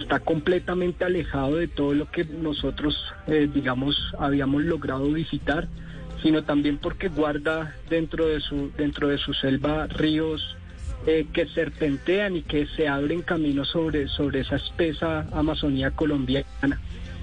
está 0.00 0.20
completamente 0.20 1.04
alejado 1.04 1.56
de 1.56 1.68
todo 1.68 1.94
lo 1.94 2.10
que 2.10 2.24
nosotros, 2.24 2.96
eh, 3.26 3.48
digamos, 3.52 3.96
habíamos 4.18 4.64
logrado 4.64 5.10
visitar, 5.12 5.68
sino 6.22 6.42
también 6.44 6.78
porque 6.78 7.08
guarda 7.08 7.74
dentro 7.88 8.26
de 8.26 8.40
su, 8.40 8.70
dentro 8.76 9.08
de 9.08 9.18
su 9.18 9.34
selva 9.34 9.86
ríos, 9.86 10.56
eh, 11.06 11.26
que 11.32 11.46
serpentean 11.46 12.36
y 12.36 12.42
que 12.42 12.66
se 12.66 12.88
abren 12.88 13.22
caminos 13.22 13.68
sobre, 13.68 14.08
sobre 14.08 14.40
esa 14.40 14.56
espesa 14.56 15.26
Amazonía 15.32 15.92
colombiana. 15.92 16.80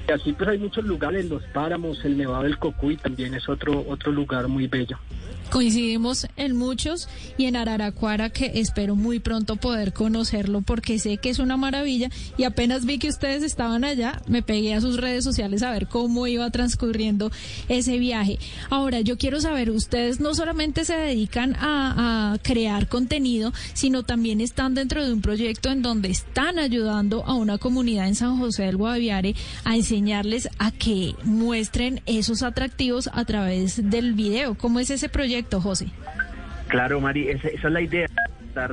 Y 0.07 0.12
así 0.12 0.33
pues 0.33 0.50
hay 0.50 0.59
muchos 0.59 0.85
lugares, 0.85 1.25
los 1.29 1.43
páramos, 1.45 2.03
el 2.05 2.17
Nevado 2.17 2.43
del 2.43 2.59
Cocuy 2.59 2.97
también 2.97 3.33
es 3.33 3.50
otro, 3.50 3.83
otro 3.88 4.12
lugar 4.12 4.47
muy 4.47 4.67
bello. 4.67 5.00
Coincidimos 5.51 6.27
en 6.37 6.55
muchos 6.55 7.07
y 7.37 7.45
en 7.45 7.55
Araraquara 7.55 8.29
que 8.29 8.51
espero 8.55 8.95
muy 8.95 9.19
pronto 9.19 9.55
poder 9.55 9.93
conocerlo 9.93 10.61
porque 10.61 10.99
sé 10.99 11.17
que 11.17 11.29
es 11.29 11.39
una 11.39 11.55
maravilla 11.55 12.09
y 12.37 12.43
apenas 12.43 12.85
vi 12.85 12.97
que 12.97 13.09
ustedes 13.09 13.43
estaban 13.43 13.83
allá, 13.83 14.21
me 14.27 14.41
pegué 14.41 14.73
a 14.73 14.81
sus 14.81 14.97
redes 14.97 15.23
sociales 15.23 15.61
a 15.63 15.71
ver 15.71 15.87
cómo 15.87 16.27
iba 16.27 16.49
transcurriendo 16.49 17.31
ese 17.69 17.99
viaje. 17.99 18.39
Ahora, 18.69 19.01
yo 19.01 19.17
quiero 19.17 19.39
saber, 19.39 19.69
ustedes 19.69 20.19
no 20.19 20.33
solamente 20.33 20.83
se 20.83 20.95
dedican 20.95 21.55
a, 21.59 22.37
crear 22.43 22.87
contenido, 22.87 23.53
sino 23.73 24.03
también 24.03 24.41
están 24.41 24.73
dentro 24.73 25.05
de 25.05 25.13
un 25.13 25.21
proyecto 25.21 25.69
en 25.69 25.81
donde 25.81 26.09
están 26.09 26.59
ayudando 26.59 27.23
a 27.25 27.33
una 27.33 27.57
comunidad 27.57 28.07
en 28.07 28.15
San 28.15 28.37
José 28.39 28.63
del 28.63 28.77
Guaviare 28.77 29.35
a 29.63 29.75
enseñarles 29.75 30.49
a 30.57 30.71
que 30.71 31.15
muestren 31.23 32.01
esos 32.05 32.43
atractivos 32.43 33.09
a 33.13 33.25
través 33.25 33.89
del 33.89 34.13
video. 34.13 34.55
¿Cómo 34.55 34.79
es 34.79 34.89
ese 34.89 35.07
proyecto? 35.07 35.34
José? 35.43 35.87
Claro, 36.67 36.99
Mari, 36.99 37.29
esa, 37.29 37.47
esa 37.47 37.67
es 37.67 37.73
la 37.73 37.81
idea 37.81 38.07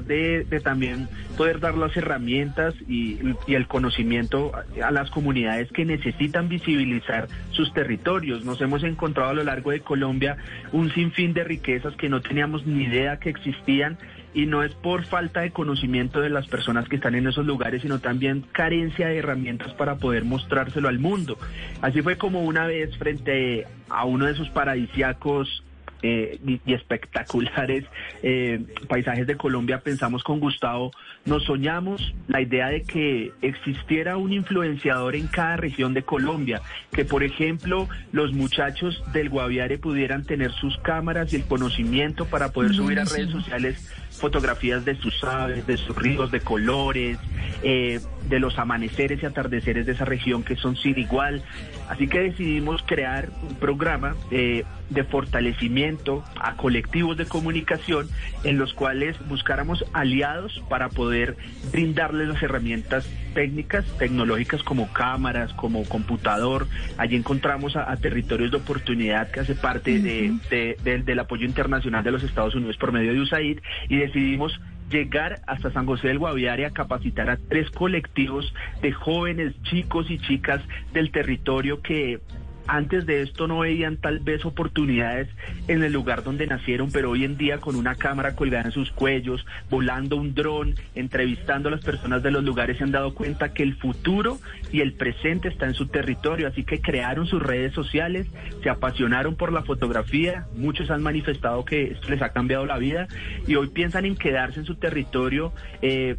de, 0.07 0.45
de, 0.49 0.61
también 0.61 1.09
poder 1.37 1.59
dar 1.59 1.77
las 1.77 1.97
herramientas 1.97 2.75
y, 2.89 3.19
y, 3.47 3.55
el 3.55 3.67
conocimiento 3.67 4.53
a 4.83 4.91
las 4.93 5.11
comunidades 5.11 5.73
que 5.73 5.85
necesitan 5.85 6.49
visibilizar 6.49 7.27
sus 7.51 7.73
territorios. 7.75 8.45
Nos 8.45 8.61
hemos 8.61 8.85
encontrado 8.85 9.31
a 9.31 9.35
lo 9.35 9.43
largo 9.43 9.73
de 9.73 9.81
Colombia 9.81 10.37
un 10.71 10.93
sinfín 10.93 11.35
de 11.35 11.43
riquezas 11.45 11.97
que 11.97 12.09
no 12.09 12.21
teníamos 12.21 12.65
ni 12.65 12.85
idea 12.85 13.19
que 13.19 13.31
existían 13.31 13.99
y 14.35 14.47
no 14.47 14.63
es 14.63 14.73
por 14.75 15.05
falta 15.05 15.41
de 15.41 15.51
conocimiento 15.51 16.21
de 16.21 16.31
las 16.31 16.47
personas 16.47 16.89
que 16.89 16.97
están 16.97 17.15
en 17.15 17.27
esos 17.27 17.45
lugares, 17.45 17.83
sino 17.83 17.99
también 17.99 18.45
carencia 18.53 19.09
de 19.09 19.19
herramientas 19.19 19.75
para 19.75 19.97
poder 19.97 20.25
mostrárselo 20.25 20.89
al 20.89 20.99
mundo. 20.99 21.37
Así 21.83 22.03
fue 22.03 22.17
como 22.17 22.43
una 22.43 22.67
vez 22.67 22.97
frente 22.97 23.67
a 23.91 24.05
uno 24.05 24.27
de 24.27 24.33
esos 24.33 24.49
paradisiacos 24.51 25.65
eh, 26.03 26.39
y, 26.47 26.61
y, 26.67 26.75
espectaculares 26.75 27.85
eh, 28.23 28.61
paisajes 28.89 29.27
de 29.27 29.37
Colombia, 29.37 29.81
pensamos 29.81 30.23
con 30.25 30.41
Gustavo, 30.41 30.91
nos 31.25 31.45
soñamos 31.45 32.15
la 32.29 32.41
idea 32.41 32.69
de 32.69 32.83
que 32.83 33.33
existiera 33.43 34.17
un 34.17 34.33
influenciador 34.33 35.17
en 35.17 35.29
cada 35.29 35.57
región 35.57 35.95
de 35.95 36.03
Colombia, 36.03 36.61
que 36.93 37.05
por 37.05 37.23
ejemplo 37.23 37.89
los 38.13 38.33
muchachos 38.33 39.03
del 39.13 39.29
Guaviare 39.29 39.79
pudieran 39.79 40.25
tener 40.25 40.53
sus 40.53 40.77
cámaras 40.79 41.33
y 41.33 41.37
el 41.37 41.45
conocimiento 41.45 42.27
para 42.27 42.53
poder 42.53 42.75
subir 42.75 42.99
a 42.99 43.05
redes 43.05 43.31
sociales 43.31 43.93
fotografías 44.19 44.85
de 44.85 44.95
sus 44.97 45.23
aves, 45.25 45.67
de 45.67 45.77
sus 45.77 45.97
ríos, 45.97 46.31
de 46.31 46.41
colores, 46.41 47.19
eh, 47.63 48.01
de 48.29 48.39
los 48.39 48.59
amaneceres 48.59 49.23
y 49.23 49.27
atardeceres 49.27 49.87
de 49.87 49.93
esa 49.93 50.05
región 50.05 50.43
que 50.43 50.57
son 50.57 50.77
sin 50.77 50.99
igual. 50.99 51.43
Así 51.89 52.07
que 52.09 52.21
decidimos 52.21 52.83
crear 52.87 53.29
un 53.49 53.57
programa 53.57 54.15
eh, 54.31 54.65
de 54.91 55.05
fortalecimiento 55.05 56.25
a 56.41 56.57
colectivos 56.57 57.17
de 57.17 57.27
comunicación 57.27 58.09
en 58.45 58.59
los 58.59 58.73
cuales 58.75 59.17
buscáramos 59.29 59.85
aliados 59.93 60.63
para 60.69 60.89
poder 60.89 61.37
brindarles 61.73 62.29
las 62.29 62.43
herramientas 62.43 63.09
técnicas, 63.35 63.85
tecnológicas 63.99 64.63
como 64.63 64.93
cámaras, 64.93 65.53
como 65.55 65.85
computador. 65.85 66.67
Allí 66.99 67.17
encontramos 67.17 67.77
a, 67.77 67.91
a 67.91 67.97
territorios 67.97 68.51
de 68.51 68.59
oportunidad 68.59 69.31
que 69.31 69.41
hace 69.41 69.55
parte 69.55 69.93
uh 69.93 69.99
-huh. 69.99 70.41
de, 70.51 70.57
de, 70.57 70.77
de, 70.83 71.03
del 71.03 71.19
apoyo 71.19 71.47
internacional 71.47 72.05
de 72.05 72.11
los 72.11 72.23
Estados 72.23 72.55
Unidos 72.55 72.77
por 72.77 72.93
medio 72.93 73.13
de 73.13 73.21
USAID 73.21 73.59
y 73.89 73.97
decidimos 74.07 74.61
llegar 74.91 75.41
hasta 75.47 75.73
San 75.73 75.87
José 75.87 76.09
del 76.09 76.19
Guaviare 76.19 76.67
a 76.67 76.71
capacitar 76.71 77.31
a 77.31 77.39
tres 77.49 77.71
colectivos 77.71 78.55
de 78.83 78.93
jóvenes, 78.93 79.55
chicos 79.63 80.11
y 80.11 80.19
chicas 80.19 80.61
del 80.93 81.11
territorio 81.11 81.81
que 81.81 82.21
antes 82.67 83.07
de 83.07 83.23
esto 83.23 83.47
no 83.47 83.61
veían 83.61 83.97
tal 83.97 84.19
vez 84.21 84.45
oportunidades 84.45 85.29
en 85.69 85.83
el 85.83 85.93
lugar 85.93 86.23
donde 86.23 86.47
nacieron, 86.47 86.91
pero 86.91 87.11
hoy 87.11 87.25
en 87.25 87.37
día 87.37 87.59
con 87.59 87.77
una 87.77 87.95
cámara 87.95 88.35
colgada 88.35 88.65
en 88.65 88.73
sus 88.73 88.91
cuellos, 88.91 89.45
volando 89.71 90.17
un 90.17 90.35
dron, 90.35 90.75
entrevistando 90.95 91.69
a 91.69 91.73
las 91.73 91.85
personas 91.85 92.23
de 92.23 92.31
los 92.31 92.45
lugares, 92.45 92.79
se 92.79 92.85
han 92.85 92.93
dado 92.93 93.15
cuenta 93.15 93.53
que 93.53 93.63
el 93.63 93.77
futuro 93.77 94.39
y 94.73 94.81
el 94.81 94.93
presente 94.93 95.49
está 95.49 95.67
en 95.67 95.75
su 95.75 95.87
territorio, 95.87 96.49
así 96.49 96.65
que 96.65 96.81
crearon 96.81 97.27
sus 97.27 97.43
redes 97.43 97.73
sociales, 97.75 98.27
se 98.63 98.71
apasionaron 98.71 99.37
por 99.37 99.53
la 99.53 99.63
fotografía, 99.63 100.47
muchos 100.57 100.91
han 100.91 101.03
manifestado 101.03 101.65
que 101.65 101.93
esto 101.93 102.09
les 102.09 102.23
ha 102.23 102.31
cambiado 102.31 102.67
la 102.67 102.79
vida 102.79 103.09
y 103.47 103.55
hoy 103.55 103.69
piensan 103.69 104.05
en 104.05 104.17
quedarse 104.17 104.61
en 104.61 104.67
su 104.67 104.77
territorio 104.77 105.53
eh, 105.81 106.17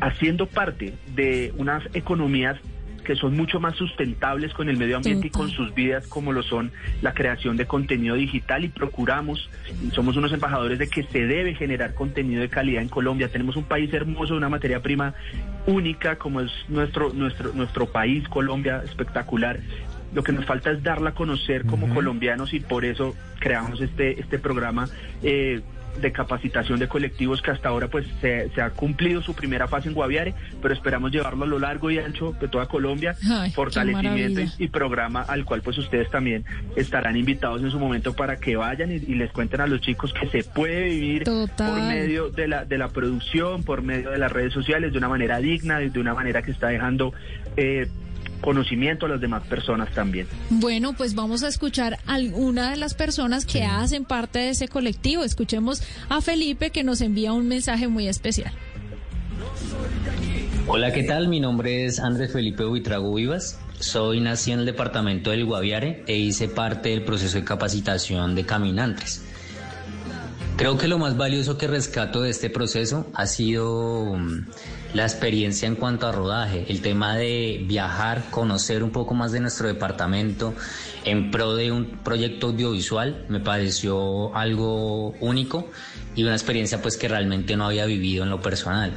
haciendo 0.00 0.46
parte 0.46 0.94
de 1.14 1.52
unas 1.56 1.82
economías 1.94 2.58
que 3.00 3.16
son 3.16 3.36
mucho 3.36 3.60
más 3.60 3.76
sustentables 3.76 4.52
con 4.54 4.68
el 4.68 4.76
medio 4.76 4.96
ambiente 4.96 5.28
y 5.28 5.30
con 5.30 5.50
sus 5.50 5.74
vidas, 5.74 6.06
como 6.06 6.32
lo 6.32 6.42
son 6.42 6.70
la 7.02 7.14
creación 7.14 7.56
de 7.56 7.66
contenido 7.66 8.14
digital 8.14 8.64
y 8.64 8.68
procuramos, 8.68 9.50
somos 9.92 10.16
unos 10.16 10.32
embajadores 10.32 10.78
de 10.78 10.88
que 10.88 11.02
se 11.04 11.26
debe 11.26 11.54
generar 11.54 11.94
contenido 11.94 12.40
de 12.40 12.48
calidad 12.48 12.82
en 12.82 12.88
Colombia. 12.88 13.28
Tenemos 13.28 13.56
un 13.56 13.64
país 13.64 13.92
hermoso, 13.92 14.34
una 14.34 14.48
materia 14.48 14.80
prima 14.80 15.14
única 15.66 16.16
como 16.16 16.40
es 16.40 16.50
nuestro, 16.68 17.12
nuestro, 17.12 17.52
nuestro 17.52 17.86
país, 17.86 18.28
Colombia, 18.28 18.82
espectacular. 18.84 19.60
Lo 20.12 20.22
que 20.24 20.32
nos 20.32 20.44
falta 20.44 20.72
es 20.72 20.82
darla 20.82 21.10
a 21.10 21.14
conocer 21.14 21.64
como 21.66 21.86
uh 21.86 21.90
-huh. 21.90 21.94
colombianos 21.94 22.52
y 22.52 22.60
por 22.60 22.84
eso 22.84 23.14
creamos 23.38 23.80
este, 23.80 24.20
este 24.20 24.38
programa. 24.38 24.88
Eh, 25.22 25.60
de 26.00 26.12
capacitación 26.12 26.78
de 26.78 26.88
colectivos 26.88 27.42
que 27.42 27.50
hasta 27.50 27.68
ahora 27.68 27.88
pues 27.88 28.06
se, 28.20 28.50
se, 28.50 28.62
ha 28.62 28.70
cumplido 28.70 29.22
su 29.22 29.34
primera 29.34 29.68
fase 29.68 29.88
en 29.88 29.94
Guaviare, 29.94 30.34
pero 30.62 30.74
esperamos 30.74 31.10
llevarlo 31.10 31.44
a 31.44 31.46
lo 31.46 31.58
largo 31.58 31.90
y 31.90 31.98
ancho 31.98 32.34
de 32.40 32.48
toda 32.48 32.66
Colombia, 32.66 33.16
Ay, 33.30 33.50
fortalecimiento 33.50 34.40
y, 34.40 34.50
y, 34.58 34.68
programa 34.68 35.22
al 35.22 35.44
cual 35.44 35.62
pues 35.62 35.78
ustedes 35.78 36.10
también 36.10 36.44
estarán 36.76 37.16
invitados 37.16 37.62
en 37.62 37.70
su 37.70 37.78
momento 37.78 38.14
para 38.14 38.36
que 38.36 38.56
vayan 38.56 38.90
y, 38.90 38.94
y 38.94 39.14
les 39.14 39.30
cuenten 39.32 39.60
a 39.60 39.66
los 39.66 39.80
chicos 39.80 40.12
que 40.12 40.28
se 40.28 40.44
puede 40.44 40.84
vivir 40.84 41.24
Total. 41.24 41.70
por 41.70 41.82
medio 41.82 42.30
de 42.30 42.48
la, 42.48 42.64
de 42.64 42.78
la 42.78 42.88
producción, 42.88 43.62
por 43.62 43.82
medio 43.82 44.10
de 44.10 44.18
las 44.18 44.32
redes 44.32 44.52
sociales, 44.52 44.92
de 44.92 44.98
una 44.98 45.08
manera 45.08 45.38
digna, 45.38 45.78
de 45.78 46.00
una 46.00 46.14
manera 46.14 46.42
que 46.42 46.50
está 46.50 46.68
dejando 46.68 47.12
eh, 47.56 47.88
conocimiento 48.40 49.06
a 49.06 49.08
las 49.08 49.20
demás 49.20 49.42
personas 49.46 49.92
también. 49.94 50.26
Bueno, 50.50 50.94
pues 50.94 51.14
vamos 51.14 51.42
a 51.42 51.48
escuchar 51.48 51.98
a 52.06 52.14
alguna 52.14 52.70
de 52.70 52.76
las 52.76 52.94
personas 52.94 53.44
que 53.44 53.58
sí. 53.58 53.64
hacen 53.64 54.04
parte 54.04 54.38
de 54.38 54.50
ese 54.50 54.68
colectivo. 54.68 55.24
Escuchemos 55.24 55.82
a 56.08 56.20
Felipe 56.20 56.70
que 56.70 56.84
nos 56.84 57.00
envía 57.00 57.32
un 57.32 57.48
mensaje 57.48 57.88
muy 57.88 58.08
especial. 58.08 58.52
Hola, 60.66 60.92
¿qué 60.92 61.02
tal? 61.02 61.28
Mi 61.28 61.40
nombre 61.40 61.84
es 61.84 61.98
Andrés 61.98 62.32
Felipe 62.32 62.64
Buitrago 62.64 63.14
Vivas. 63.14 63.58
Soy 63.80 64.20
nací 64.20 64.52
en 64.52 64.60
el 64.60 64.66
departamento 64.66 65.30
del 65.30 65.44
Guaviare 65.44 66.04
e 66.06 66.16
hice 66.16 66.48
parte 66.48 66.90
del 66.90 67.02
proceso 67.02 67.38
de 67.38 67.44
capacitación 67.44 68.34
de 68.34 68.44
caminantes. 68.44 69.24
Creo 70.56 70.76
que 70.76 70.86
lo 70.86 70.98
más 70.98 71.16
valioso 71.16 71.56
que 71.56 71.66
rescato 71.66 72.20
de 72.20 72.30
este 72.30 72.50
proceso 72.50 73.10
ha 73.14 73.26
sido 73.26 74.14
la 74.94 75.04
experiencia 75.04 75.68
en 75.68 75.76
cuanto 75.76 76.06
a 76.06 76.12
rodaje, 76.12 76.66
el 76.68 76.80
tema 76.82 77.16
de 77.16 77.62
viajar, 77.64 78.24
conocer 78.30 78.82
un 78.82 78.90
poco 78.90 79.14
más 79.14 79.32
de 79.32 79.40
nuestro 79.40 79.68
departamento 79.68 80.54
en 81.04 81.30
pro 81.30 81.54
de 81.54 81.70
un 81.70 81.86
proyecto 82.02 82.48
audiovisual, 82.48 83.24
me 83.28 83.40
pareció 83.40 84.34
algo 84.34 85.10
único 85.20 85.70
y 86.16 86.24
una 86.24 86.32
experiencia 86.32 86.82
pues 86.82 86.96
que 86.96 87.08
realmente 87.08 87.56
no 87.56 87.66
había 87.66 87.86
vivido 87.86 88.24
en 88.24 88.30
lo 88.30 88.40
personal. 88.40 88.92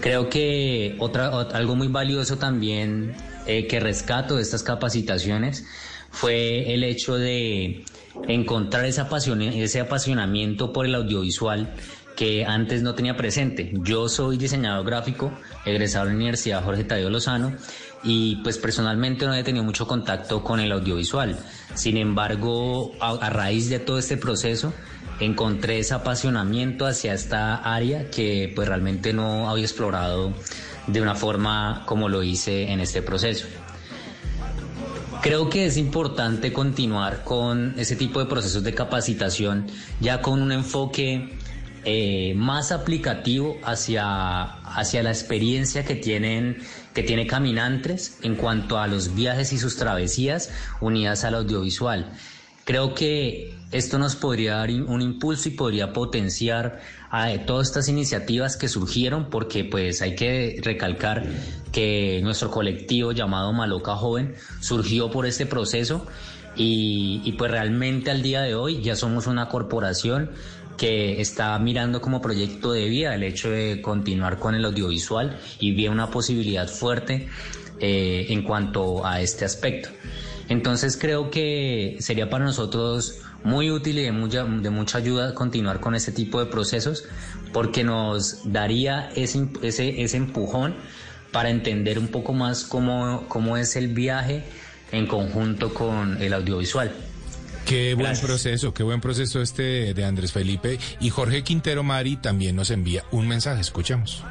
Creo 0.00 0.28
que 0.28 0.96
otra, 0.98 1.28
algo 1.28 1.76
muy 1.76 1.88
valioso 1.88 2.36
también 2.36 3.14
eh, 3.46 3.66
que 3.66 3.80
rescato 3.80 4.36
de 4.36 4.42
estas 4.42 4.62
capacitaciones 4.62 5.64
fue 6.10 6.74
el 6.74 6.84
hecho 6.84 7.14
de 7.14 7.84
encontrar 8.28 8.84
ese, 8.86 9.00
apasion 9.00 9.42
ese 9.42 9.80
apasionamiento 9.80 10.72
por 10.72 10.86
el 10.86 10.94
audiovisual 10.94 11.72
que 12.16 12.44
antes 12.44 12.82
no 12.82 12.94
tenía 12.94 13.16
presente. 13.16 13.70
Yo 13.82 14.08
soy 14.08 14.38
diseñador 14.38 14.84
gráfico, 14.86 15.30
egresado 15.64 16.06
de 16.06 16.12
la 16.12 16.16
Universidad 16.16 16.64
Jorge 16.64 16.84
Tadeo 16.84 17.10
Lozano 17.10 17.52
y 18.02 18.36
pues 18.36 18.58
personalmente 18.58 19.26
no 19.26 19.34
he 19.34 19.44
tenido 19.44 19.64
mucho 19.64 19.86
contacto 19.86 20.42
con 20.42 20.58
el 20.58 20.72
audiovisual. 20.72 21.38
Sin 21.74 21.96
embargo, 21.96 22.92
a, 23.00 23.30
raíz 23.30 23.68
de 23.68 23.78
todo 23.78 23.98
este 23.98 24.16
proceso, 24.16 24.72
encontré 25.20 25.78
ese 25.78 25.94
apasionamiento 25.94 26.86
hacia 26.86 27.12
esta 27.12 27.56
área 27.56 28.10
que 28.10 28.50
pues 28.54 28.66
realmente 28.66 29.12
no 29.12 29.50
había 29.50 29.64
explorado 29.64 30.32
de 30.86 31.02
una 31.02 31.14
forma 31.14 31.84
como 31.86 32.08
lo 32.08 32.22
hice 32.22 32.72
en 32.72 32.80
este 32.80 33.02
proceso. 33.02 33.46
Creo 35.22 35.50
que 35.50 35.66
es 35.66 35.76
importante 35.76 36.52
continuar 36.52 37.24
con 37.24 37.74
ese 37.76 37.96
tipo 37.96 38.20
de 38.20 38.26
procesos 38.26 38.62
de 38.62 38.74
capacitación 38.74 39.66
ya 40.00 40.22
con 40.22 40.40
un 40.40 40.52
enfoque 40.52 41.36
eh, 41.88 42.34
más 42.34 42.72
aplicativo 42.72 43.58
hacia, 43.62 44.42
hacia 44.42 45.04
la 45.04 45.10
experiencia 45.10 45.84
que 45.84 45.94
tienen 45.94 46.58
que 46.92 47.04
tiene 47.04 47.28
Caminantes 47.28 48.18
en 48.22 48.34
cuanto 48.34 48.78
a 48.78 48.88
los 48.88 49.14
viajes 49.14 49.52
y 49.52 49.58
sus 49.58 49.76
travesías 49.76 50.50
unidas 50.80 51.22
al 51.22 51.36
audiovisual. 51.36 52.10
Creo 52.64 52.92
que 52.92 53.54
esto 53.70 53.98
nos 54.00 54.16
podría 54.16 54.56
dar 54.56 54.70
un 54.70 55.00
impulso 55.00 55.48
y 55.48 55.52
podría 55.52 55.92
potenciar 55.92 56.80
a 57.08 57.32
todas 57.46 57.68
estas 57.68 57.88
iniciativas 57.88 58.56
que 58.56 58.66
surgieron 58.66 59.30
porque 59.30 59.62
pues 59.62 60.02
hay 60.02 60.16
que 60.16 60.58
recalcar 60.64 61.24
que 61.70 62.18
nuestro 62.24 62.50
colectivo 62.50 63.12
llamado 63.12 63.52
Maloca 63.52 63.94
Joven 63.94 64.34
surgió 64.58 65.08
por 65.12 65.24
este 65.26 65.46
proceso 65.46 66.04
y, 66.56 67.20
y 67.24 67.32
pues 67.32 67.48
realmente 67.50 68.10
al 68.10 68.22
día 68.22 68.40
de 68.42 68.56
hoy 68.56 68.82
ya 68.82 68.96
somos 68.96 69.28
una 69.28 69.48
corporación 69.48 70.32
que 70.76 71.20
está 71.20 71.58
mirando 71.58 72.00
como 72.00 72.20
proyecto 72.20 72.72
de 72.72 72.88
vida 72.88 73.14
el 73.14 73.22
hecho 73.22 73.50
de 73.50 73.80
continuar 73.82 74.38
con 74.38 74.54
el 74.54 74.64
audiovisual 74.64 75.38
y 75.58 75.74
ve 75.74 75.88
una 75.88 76.10
posibilidad 76.10 76.68
fuerte 76.68 77.28
eh, 77.80 78.26
en 78.28 78.42
cuanto 78.42 79.04
a 79.06 79.20
este 79.20 79.44
aspecto. 79.44 79.88
Entonces 80.48 80.96
creo 80.96 81.30
que 81.30 81.96
sería 82.00 82.30
para 82.30 82.44
nosotros 82.44 83.20
muy 83.42 83.70
útil 83.70 83.98
y 83.98 84.02
de 84.02 84.12
mucha, 84.12 84.44
de 84.44 84.70
mucha 84.70 84.98
ayuda 84.98 85.34
continuar 85.34 85.80
con 85.80 85.94
este 85.94 86.12
tipo 86.12 86.40
de 86.40 86.46
procesos 86.46 87.04
porque 87.52 87.84
nos 87.84 88.50
daría 88.50 89.10
ese, 89.14 89.48
ese, 89.62 90.02
ese 90.02 90.16
empujón 90.16 90.74
para 91.32 91.50
entender 91.50 91.98
un 91.98 92.08
poco 92.08 92.32
más 92.32 92.64
cómo, 92.64 93.24
cómo 93.28 93.56
es 93.56 93.76
el 93.76 93.88
viaje 93.88 94.44
en 94.92 95.06
conjunto 95.06 95.74
con 95.74 96.20
el 96.22 96.32
audiovisual. 96.32 96.92
Qué 97.66 97.94
buen 97.94 98.06
Gracias. 98.06 98.24
proceso, 98.24 98.72
qué 98.72 98.84
buen 98.84 99.00
proceso 99.00 99.42
este 99.42 99.92
de 99.92 100.04
Andrés 100.04 100.30
Felipe. 100.30 100.78
Y 101.00 101.10
Jorge 101.10 101.42
Quintero 101.42 101.82
Mari 101.82 102.16
también 102.16 102.54
nos 102.54 102.70
envía 102.70 103.04
un 103.10 103.26
mensaje. 103.26 103.60
Escuchamos. 103.60 104.22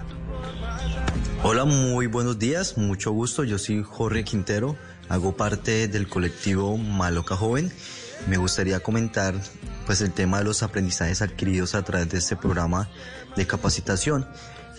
Hola, 1.44 1.66
muy 1.66 2.08
buenos 2.08 2.40
días, 2.40 2.78
mucho 2.78 3.12
gusto. 3.12 3.44
Yo 3.44 3.58
soy 3.58 3.84
Jorge 3.84 4.24
Quintero, 4.24 4.78
hago 5.10 5.36
parte 5.36 5.90
del 5.90 6.08
colectivo 6.08 6.78
Maloca 6.78 7.36
Joven. 7.36 7.72
Me 8.28 8.38
gustaría 8.38 8.80
comentar 8.80 9.36
pues 9.86 10.00
el 10.00 10.14
tema 10.14 10.38
de 10.40 10.46
los 10.46 10.64
aprendizajes 10.64 11.22
adquiridos 11.22 11.76
a 11.76 11.84
través 11.84 12.10
de 12.10 12.20
este 12.20 12.38
programa 12.38 12.90
de 13.36 13.46
capacitación. 13.46 14.26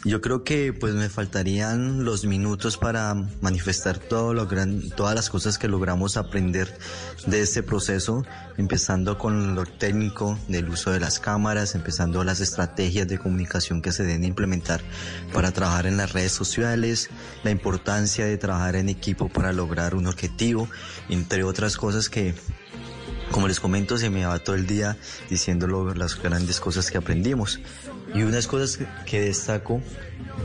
Yo 0.07 0.21
creo 0.21 0.45
que 0.45 0.73
pues 0.73 0.95
me 0.95 1.09
faltarían 1.09 2.05
los 2.05 2.27
minutos 2.27 2.77
para 2.77 3.13
manifestar 3.41 3.99
todo 3.99 4.35
lo 4.35 4.47
gran, 4.47 4.89
todas 4.91 5.17
las 5.17 5.31
cosas 5.31 5.59
que 5.59 5.67
logramos 5.67 6.17
aprender 6.17 6.79
de 7.27 7.41
este 7.41 7.65
proceso, 7.65 8.25
empezando 8.57 9.19
con 9.19 9.57
lo 9.57 9.67
técnico 9.67 10.39
del 10.47 10.69
uso 10.69 10.93
de 10.93 11.01
las 11.01 11.19
cámaras, 11.19 11.75
empezando 11.75 12.23
las 12.23 12.39
estrategias 12.39 13.09
de 13.09 13.19
comunicación 13.19 13.83
que 13.83 13.91
se 13.91 14.05
deben 14.05 14.23
implementar 14.23 14.81
para 15.33 15.51
trabajar 15.51 15.87
en 15.87 15.97
las 15.97 16.13
redes 16.13 16.31
sociales, 16.31 17.11
la 17.43 17.51
importancia 17.51 18.27
de 18.27 18.39
trabajar 18.39 18.77
en 18.77 18.89
equipo 18.89 19.29
para 19.29 19.53
lograr 19.53 19.97
un 19.97 20.07
objetivo, 20.07 20.69
entre 21.09 21.43
otras 21.43 21.77
cosas 21.77 22.09
que 22.09 22.33
como 23.33 23.49
les 23.49 23.59
comento, 23.59 23.99
se 23.99 24.09
me 24.09 24.25
va 24.25 24.39
todo 24.39 24.55
el 24.55 24.69
día 24.69 24.97
diciéndolo 25.29 25.93
las 25.95 26.15
grandes 26.23 26.61
cosas 26.61 26.93
que 26.93 26.99
aprendimos. 26.99 27.59
Y 28.15 28.23
unas 28.23 28.47
cosas 28.47 28.79
que 29.05 29.21
destaco 29.21 29.83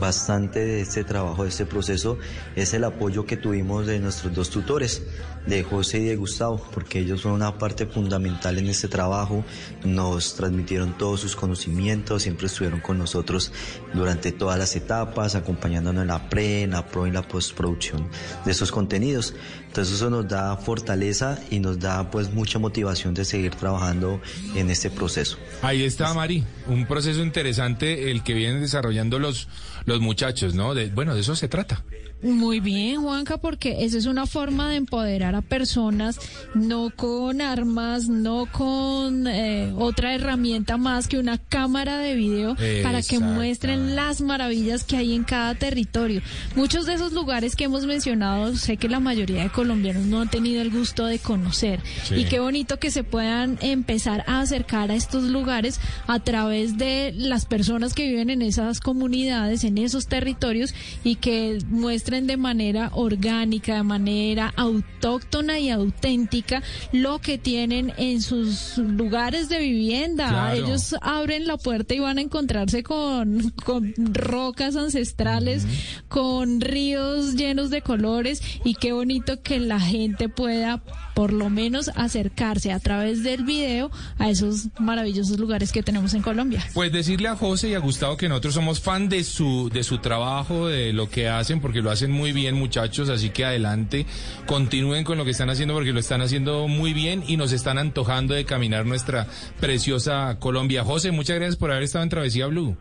bastante 0.00 0.60
de 0.60 0.80
este 0.80 1.04
trabajo, 1.04 1.44
de 1.44 1.50
este 1.50 1.66
proceso, 1.66 2.18
es 2.56 2.74
el 2.74 2.84
apoyo 2.84 3.26
que 3.26 3.36
tuvimos 3.36 3.86
de 3.86 3.98
nuestros 3.98 4.34
dos 4.34 4.50
tutores, 4.50 5.02
de 5.46 5.64
José 5.64 5.98
y 5.98 6.04
de 6.04 6.16
Gustavo, 6.16 6.64
porque 6.72 7.00
ellos 7.00 7.22
fueron 7.22 7.40
una 7.40 7.58
parte 7.58 7.86
fundamental 7.86 8.58
en 8.58 8.68
este 8.68 8.88
trabajo, 8.88 9.44
nos 9.84 10.36
transmitieron 10.36 10.96
todos 10.96 11.20
sus 11.20 11.34
conocimientos, 11.34 12.22
siempre 12.22 12.46
estuvieron 12.46 12.80
con 12.80 12.98
nosotros 12.98 13.52
durante 13.92 14.32
todas 14.32 14.58
las 14.58 14.76
etapas, 14.76 15.34
acompañándonos 15.34 16.02
en 16.02 16.08
la 16.08 16.28
pre, 16.28 16.62
en 16.62 16.70
la 16.70 16.86
pro 16.86 17.06
y 17.06 17.08
en 17.08 17.14
la 17.14 17.22
postproducción 17.22 18.08
de 18.44 18.52
esos 18.52 18.70
contenidos. 18.70 19.34
Entonces 19.66 19.94
eso 19.94 20.10
nos 20.10 20.28
da 20.28 20.56
fortaleza 20.56 21.38
y 21.50 21.58
nos 21.58 21.80
da 21.80 22.10
pues 22.10 22.32
mucha 22.32 22.58
motivación 22.58 23.14
de 23.14 23.24
seguir 23.24 23.54
trabajando 23.54 24.20
en 24.54 24.70
este 24.70 24.90
proceso. 24.90 25.38
Ahí 25.62 25.82
está, 25.82 26.12
Mari. 26.12 26.44
Un 26.68 26.86
proceso 26.86 27.22
interesante 27.22 28.10
el 28.10 28.22
que 28.22 28.34
vienen 28.34 28.60
desarrollando 28.60 29.18
los, 29.18 29.48
los 29.84 30.00
muchachos, 30.00 30.54
¿no? 30.54 30.74
De, 30.74 30.88
bueno, 30.88 31.14
de 31.14 31.20
eso 31.20 31.36
se 31.36 31.48
trata. 31.48 31.82
Muy 32.22 32.60
bien, 32.60 33.02
Juanca, 33.02 33.38
porque 33.38 33.84
esa 33.84 33.98
es 33.98 34.06
una 34.06 34.26
forma 34.26 34.70
de 34.70 34.76
empoderar 34.76 35.34
a 35.34 35.42
personas, 35.42 36.20
no 36.54 36.90
con 36.94 37.40
armas, 37.40 38.08
no 38.08 38.46
con 38.46 39.26
eh, 39.26 39.72
otra 39.76 40.14
herramienta 40.14 40.76
más 40.76 41.08
que 41.08 41.18
una 41.18 41.38
cámara 41.38 41.98
de 41.98 42.14
video 42.14 42.56
para 42.84 43.02
que 43.02 43.18
muestren 43.18 43.96
las 43.96 44.20
maravillas 44.20 44.84
que 44.84 44.96
hay 44.96 45.14
en 45.14 45.24
cada 45.24 45.56
territorio. 45.56 46.22
Muchos 46.54 46.86
de 46.86 46.94
esos 46.94 47.12
lugares 47.12 47.56
que 47.56 47.64
hemos 47.64 47.86
mencionado, 47.86 48.54
sé 48.54 48.76
que 48.76 48.88
la 48.88 49.00
mayoría 49.00 49.42
de 49.42 49.50
colombianos 49.50 50.06
no 50.06 50.20
han 50.20 50.30
tenido 50.30 50.62
el 50.62 50.70
gusto 50.70 51.06
de 51.06 51.18
conocer. 51.18 51.80
Sí. 52.04 52.14
Y 52.14 52.24
qué 52.26 52.38
bonito 52.38 52.78
que 52.78 52.92
se 52.92 53.02
puedan 53.02 53.58
empezar 53.62 54.22
a 54.28 54.40
acercar 54.40 54.92
a 54.92 54.94
estos 54.94 55.24
lugares 55.24 55.80
a 56.06 56.20
través 56.20 56.78
de 56.78 57.12
las 57.16 57.46
personas 57.46 57.94
que 57.94 58.06
viven 58.06 58.30
en 58.30 58.42
esas 58.42 58.78
comunidades, 58.78 59.64
en 59.64 59.78
esos 59.78 60.06
territorios 60.06 60.72
y 61.02 61.16
que 61.16 61.58
muestren 61.68 62.11
de 62.20 62.36
manera 62.36 62.90
orgánica, 62.92 63.76
de 63.76 63.82
manera 63.82 64.52
autóctona 64.56 65.58
y 65.58 65.70
auténtica 65.70 66.62
lo 66.92 67.20
que 67.20 67.38
tienen 67.38 67.92
en 67.96 68.22
sus 68.22 68.78
lugares 68.78 69.48
de 69.48 69.58
vivienda. 69.58 70.28
Claro. 70.28 70.54
Ellos 70.54 70.94
abren 71.00 71.46
la 71.46 71.56
puerta 71.56 71.94
y 71.94 71.98
van 71.98 72.18
a 72.18 72.22
encontrarse 72.22 72.82
con, 72.82 73.50
con 73.64 73.94
rocas 73.96 74.76
ancestrales, 74.76 75.66
con 76.08 76.60
ríos 76.60 77.34
llenos 77.34 77.70
de 77.70 77.82
colores 77.82 78.42
y 78.64 78.74
qué 78.74 78.92
bonito 78.92 79.42
que 79.42 79.58
la 79.58 79.80
gente 79.80 80.28
pueda 80.28 80.82
por 81.14 81.32
lo 81.32 81.50
menos 81.50 81.90
acercarse 81.94 82.72
a 82.72 82.80
través 82.80 83.22
del 83.22 83.44
video 83.44 83.90
a 84.18 84.30
esos 84.30 84.68
maravillosos 84.78 85.38
lugares 85.38 85.72
que 85.72 85.82
tenemos 85.82 86.14
en 86.14 86.22
Colombia. 86.22 86.64
Pues 86.74 86.90
decirle 86.90 87.28
a 87.28 87.36
José 87.36 87.68
y 87.68 87.74
a 87.74 87.78
Gustavo 87.78 88.16
que 88.16 88.28
nosotros 88.28 88.54
somos 88.54 88.80
fan 88.80 89.08
de 89.08 89.22
su, 89.24 89.70
de 89.72 89.84
su 89.84 89.98
trabajo, 89.98 90.68
de 90.68 90.92
lo 90.92 91.08
que 91.10 91.28
hacen, 91.28 91.60
porque 91.60 91.82
lo 91.82 91.90
hacen 91.90 92.01
muy 92.10 92.32
bien, 92.32 92.54
muchachos. 92.54 93.08
Así 93.08 93.30
que 93.30 93.44
adelante, 93.44 94.06
continúen 94.46 95.04
con 95.04 95.18
lo 95.18 95.24
que 95.24 95.30
están 95.32 95.50
haciendo, 95.50 95.74
porque 95.74 95.92
lo 95.92 96.00
están 96.00 96.20
haciendo 96.22 96.68
muy 96.68 96.92
bien 96.92 97.22
y 97.26 97.36
nos 97.36 97.52
están 97.52 97.78
antojando 97.78 98.34
de 98.34 98.44
caminar 98.44 98.86
nuestra 98.86 99.26
preciosa 99.60 100.36
Colombia. 100.38 100.84
José, 100.84 101.10
muchas 101.12 101.36
gracias 101.36 101.56
por 101.56 101.70
haber 101.70 101.84
estado 101.84 102.02
en 102.04 102.10
Travesía 102.10 102.46
Blue. 102.46 102.76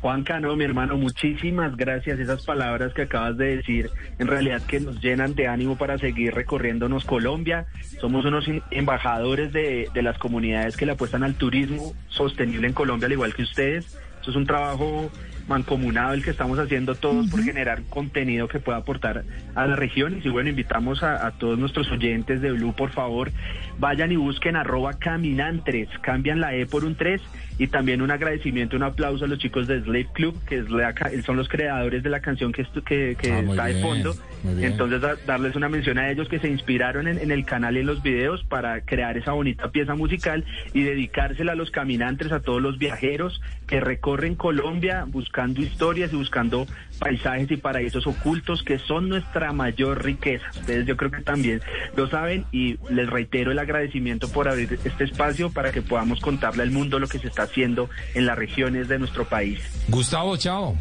Juan 0.00 0.22
Cano, 0.22 0.54
mi 0.54 0.64
hermano, 0.64 0.98
muchísimas 0.98 1.74
gracias. 1.78 2.18
Esas 2.18 2.44
palabras 2.44 2.92
que 2.92 3.02
acabas 3.02 3.38
de 3.38 3.56
decir, 3.56 3.88
en 4.18 4.26
realidad 4.26 4.60
que 4.66 4.78
nos 4.78 5.00
llenan 5.00 5.34
de 5.34 5.46
ánimo 5.48 5.78
para 5.78 5.96
seguir 5.96 6.34
recorriéndonos 6.34 7.06
Colombia. 7.06 7.64
Somos 8.02 8.26
unos 8.26 8.46
in- 8.46 8.62
embajadores 8.70 9.50
de, 9.54 9.88
de 9.94 10.02
las 10.02 10.18
comunidades 10.18 10.76
que 10.76 10.84
le 10.84 10.92
apuestan 10.92 11.22
al 11.22 11.36
turismo 11.36 11.94
sostenible 12.08 12.66
en 12.66 12.74
Colombia, 12.74 13.06
al 13.06 13.12
igual 13.12 13.34
que 13.34 13.44
ustedes. 13.44 13.96
Eso 14.24 14.30
es 14.30 14.36
un 14.36 14.46
trabajo 14.46 15.10
mancomunado 15.46 16.14
el 16.14 16.24
que 16.24 16.30
estamos 16.30 16.58
haciendo 16.58 16.94
todos 16.94 17.28
por 17.28 17.42
generar 17.42 17.82
contenido 17.90 18.48
que 18.48 18.60
pueda 18.60 18.78
aportar 18.78 19.24
a 19.54 19.66
las 19.66 19.78
regiones. 19.78 20.24
Y 20.24 20.30
bueno, 20.30 20.48
invitamos 20.48 21.02
a, 21.02 21.26
a 21.26 21.32
todos 21.32 21.58
nuestros 21.58 21.90
oyentes 21.90 22.40
de 22.40 22.50
Blue, 22.52 22.72
por 22.74 22.90
favor, 22.92 23.30
vayan 23.78 24.10
y 24.10 24.16
busquen 24.16 24.56
arroba 24.56 24.94
caminantres, 24.94 25.88
cambian 26.00 26.40
la 26.40 26.54
E 26.54 26.64
por 26.64 26.86
un 26.86 26.94
3 26.94 27.20
y 27.58 27.66
también 27.66 28.00
un 28.00 28.10
agradecimiento, 28.10 28.74
un 28.76 28.84
aplauso 28.84 29.26
a 29.26 29.28
los 29.28 29.38
chicos 29.38 29.66
de 29.66 29.82
Slave 29.82 30.08
Club, 30.14 30.34
que 30.46 30.58
es 30.60 30.70
la 30.70 30.94
son 31.26 31.36
los 31.36 31.48
creadores 31.50 32.02
de 32.02 32.08
la 32.08 32.20
canción 32.20 32.50
que, 32.50 32.62
estu- 32.64 32.82
que, 32.82 33.14
que 33.20 33.30
Ah, 33.30 33.40
está 33.40 33.66
de 33.66 33.82
fondo. 33.82 34.14
Entonces, 34.64 35.00
da- 35.02 35.16
darles 35.26 35.54
una 35.56 35.68
mención 35.68 35.98
a 35.98 36.10
ellos 36.10 36.28
que 36.28 36.38
se 36.38 36.48
inspiraron 36.48 37.06
en, 37.06 37.18
en 37.18 37.30
el 37.30 37.44
canal 37.44 37.76
y 37.76 37.80
en 37.80 37.86
los 37.86 38.02
videos 38.02 38.42
para 38.44 38.80
crear 38.80 39.16
esa 39.18 39.32
bonita 39.32 39.70
pieza 39.70 39.94
musical 39.94 40.44
y 40.72 40.82
dedicársela 40.82 41.52
a 41.52 41.54
los 41.54 41.70
caminantes, 41.70 42.32
a 42.32 42.40
todos 42.40 42.60
los 42.62 42.78
viajeros 42.78 43.40
que 43.66 43.80
recorren 43.80 44.13
Colombia 44.36 45.04
buscando 45.06 45.60
historias 45.60 46.12
y 46.12 46.16
buscando 46.16 46.66
paisajes 46.98 47.50
y 47.50 47.56
paraísos 47.56 48.06
ocultos 48.06 48.62
que 48.62 48.78
son 48.78 49.08
nuestra 49.08 49.52
mayor 49.52 50.04
riqueza. 50.04 50.44
Ustedes 50.54 50.86
yo 50.86 50.96
creo 50.96 51.10
que 51.10 51.22
también 51.22 51.60
lo 51.96 52.08
saben 52.08 52.46
y 52.52 52.78
les 52.90 53.08
reitero 53.08 53.52
el 53.52 53.58
agradecimiento 53.58 54.28
por 54.28 54.48
abrir 54.48 54.78
este 54.84 55.04
espacio 55.04 55.50
para 55.50 55.72
que 55.72 55.82
podamos 55.82 56.20
contarle 56.20 56.62
al 56.62 56.70
mundo 56.70 56.98
lo 56.98 57.08
que 57.08 57.18
se 57.18 57.28
está 57.28 57.42
haciendo 57.42 57.90
en 58.14 58.26
las 58.26 58.38
regiones 58.38 58.88
de 58.88 58.98
nuestro 58.98 59.24
país. 59.24 59.60
Gustavo, 59.88 60.36
chao. 60.36 60.76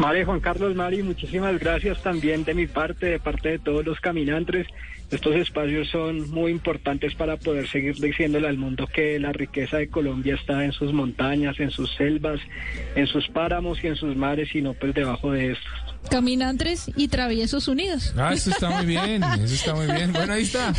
Mari, 0.00 0.24
Juan 0.24 0.40
Carlos, 0.40 0.74
Mari, 0.74 1.02
muchísimas 1.02 1.58
gracias 1.58 2.02
también 2.02 2.42
de 2.44 2.54
mi 2.54 2.66
parte, 2.66 3.04
de 3.04 3.20
parte 3.20 3.50
de 3.50 3.58
todos 3.58 3.84
los 3.84 4.00
caminantes. 4.00 4.66
Estos 5.10 5.36
espacios 5.36 5.90
son 5.90 6.30
muy 6.30 6.52
importantes 6.52 7.14
para 7.14 7.36
poder 7.36 7.68
seguir 7.68 7.96
diciéndole 7.96 8.48
al 8.48 8.56
mundo 8.56 8.86
que 8.86 9.20
la 9.20 9.30
riqueza 9.32 9.76
de 9.76 9.88
Colombia 9.88 10.36
está 10.36 10.64
en 10.64 10.72
sus 10.72 10.94
montañas, 10.94 11.60
en 11.60 11.70
sus 11.70 11.94
selvas, 11.96 12.40
en 12.94 13.08
sus 13.08 13.28
páramos 13.28 13.84
y 13.84 13.88
en 13.88 13.96
sus 13.96 14.16
mares 14.16 14.54
y 14.54 14.62
no 14.62 14.72
pues 14.72 14.94
debajo 14.94 15.32
de 15.32 15.52
estos. 15.52 15.70
Caminantes 16.10 16.90
y 16.96 17.08
Traviesos 17.08 17.68
Unidos. 17.68 18.14
Ah, 18.16 18.32
eso 18.32 18.48
está 18.48 18.70
muy 18.70 18.86
bien, 18.86 19.22
eso 19.22 19.54
está 19.54 19.74
muy 19.74 19.84
bien. 19.86 20.14
Bueno, 20.14 20.32
ahí 20.32 20.44
está. 20.44 20.72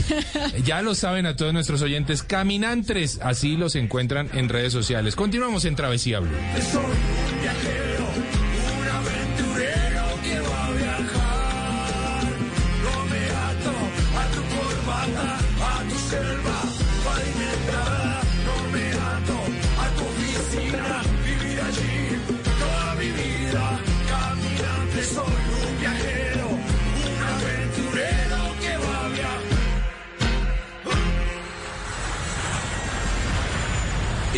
Ya 0.66 0.82
lo 0.82 0.96
saben 0.96 1.28
a 1.28 1.36
todos 1.36 1.54
nuestros 1.54 1.84
oyentes, 1.84 2.24
caminantes, 2.24 3.20
así 3.22 3.56
los 3.56 3.76
encuentran 3.76 4.30
en 4.34 4.50
redes 4.50 4.74
sociales. 4.74 5.16
Continuamos 5.16 5.66
en 5.66 5.76
Travesía 5.76 6.22
Blue. 6.22 6.32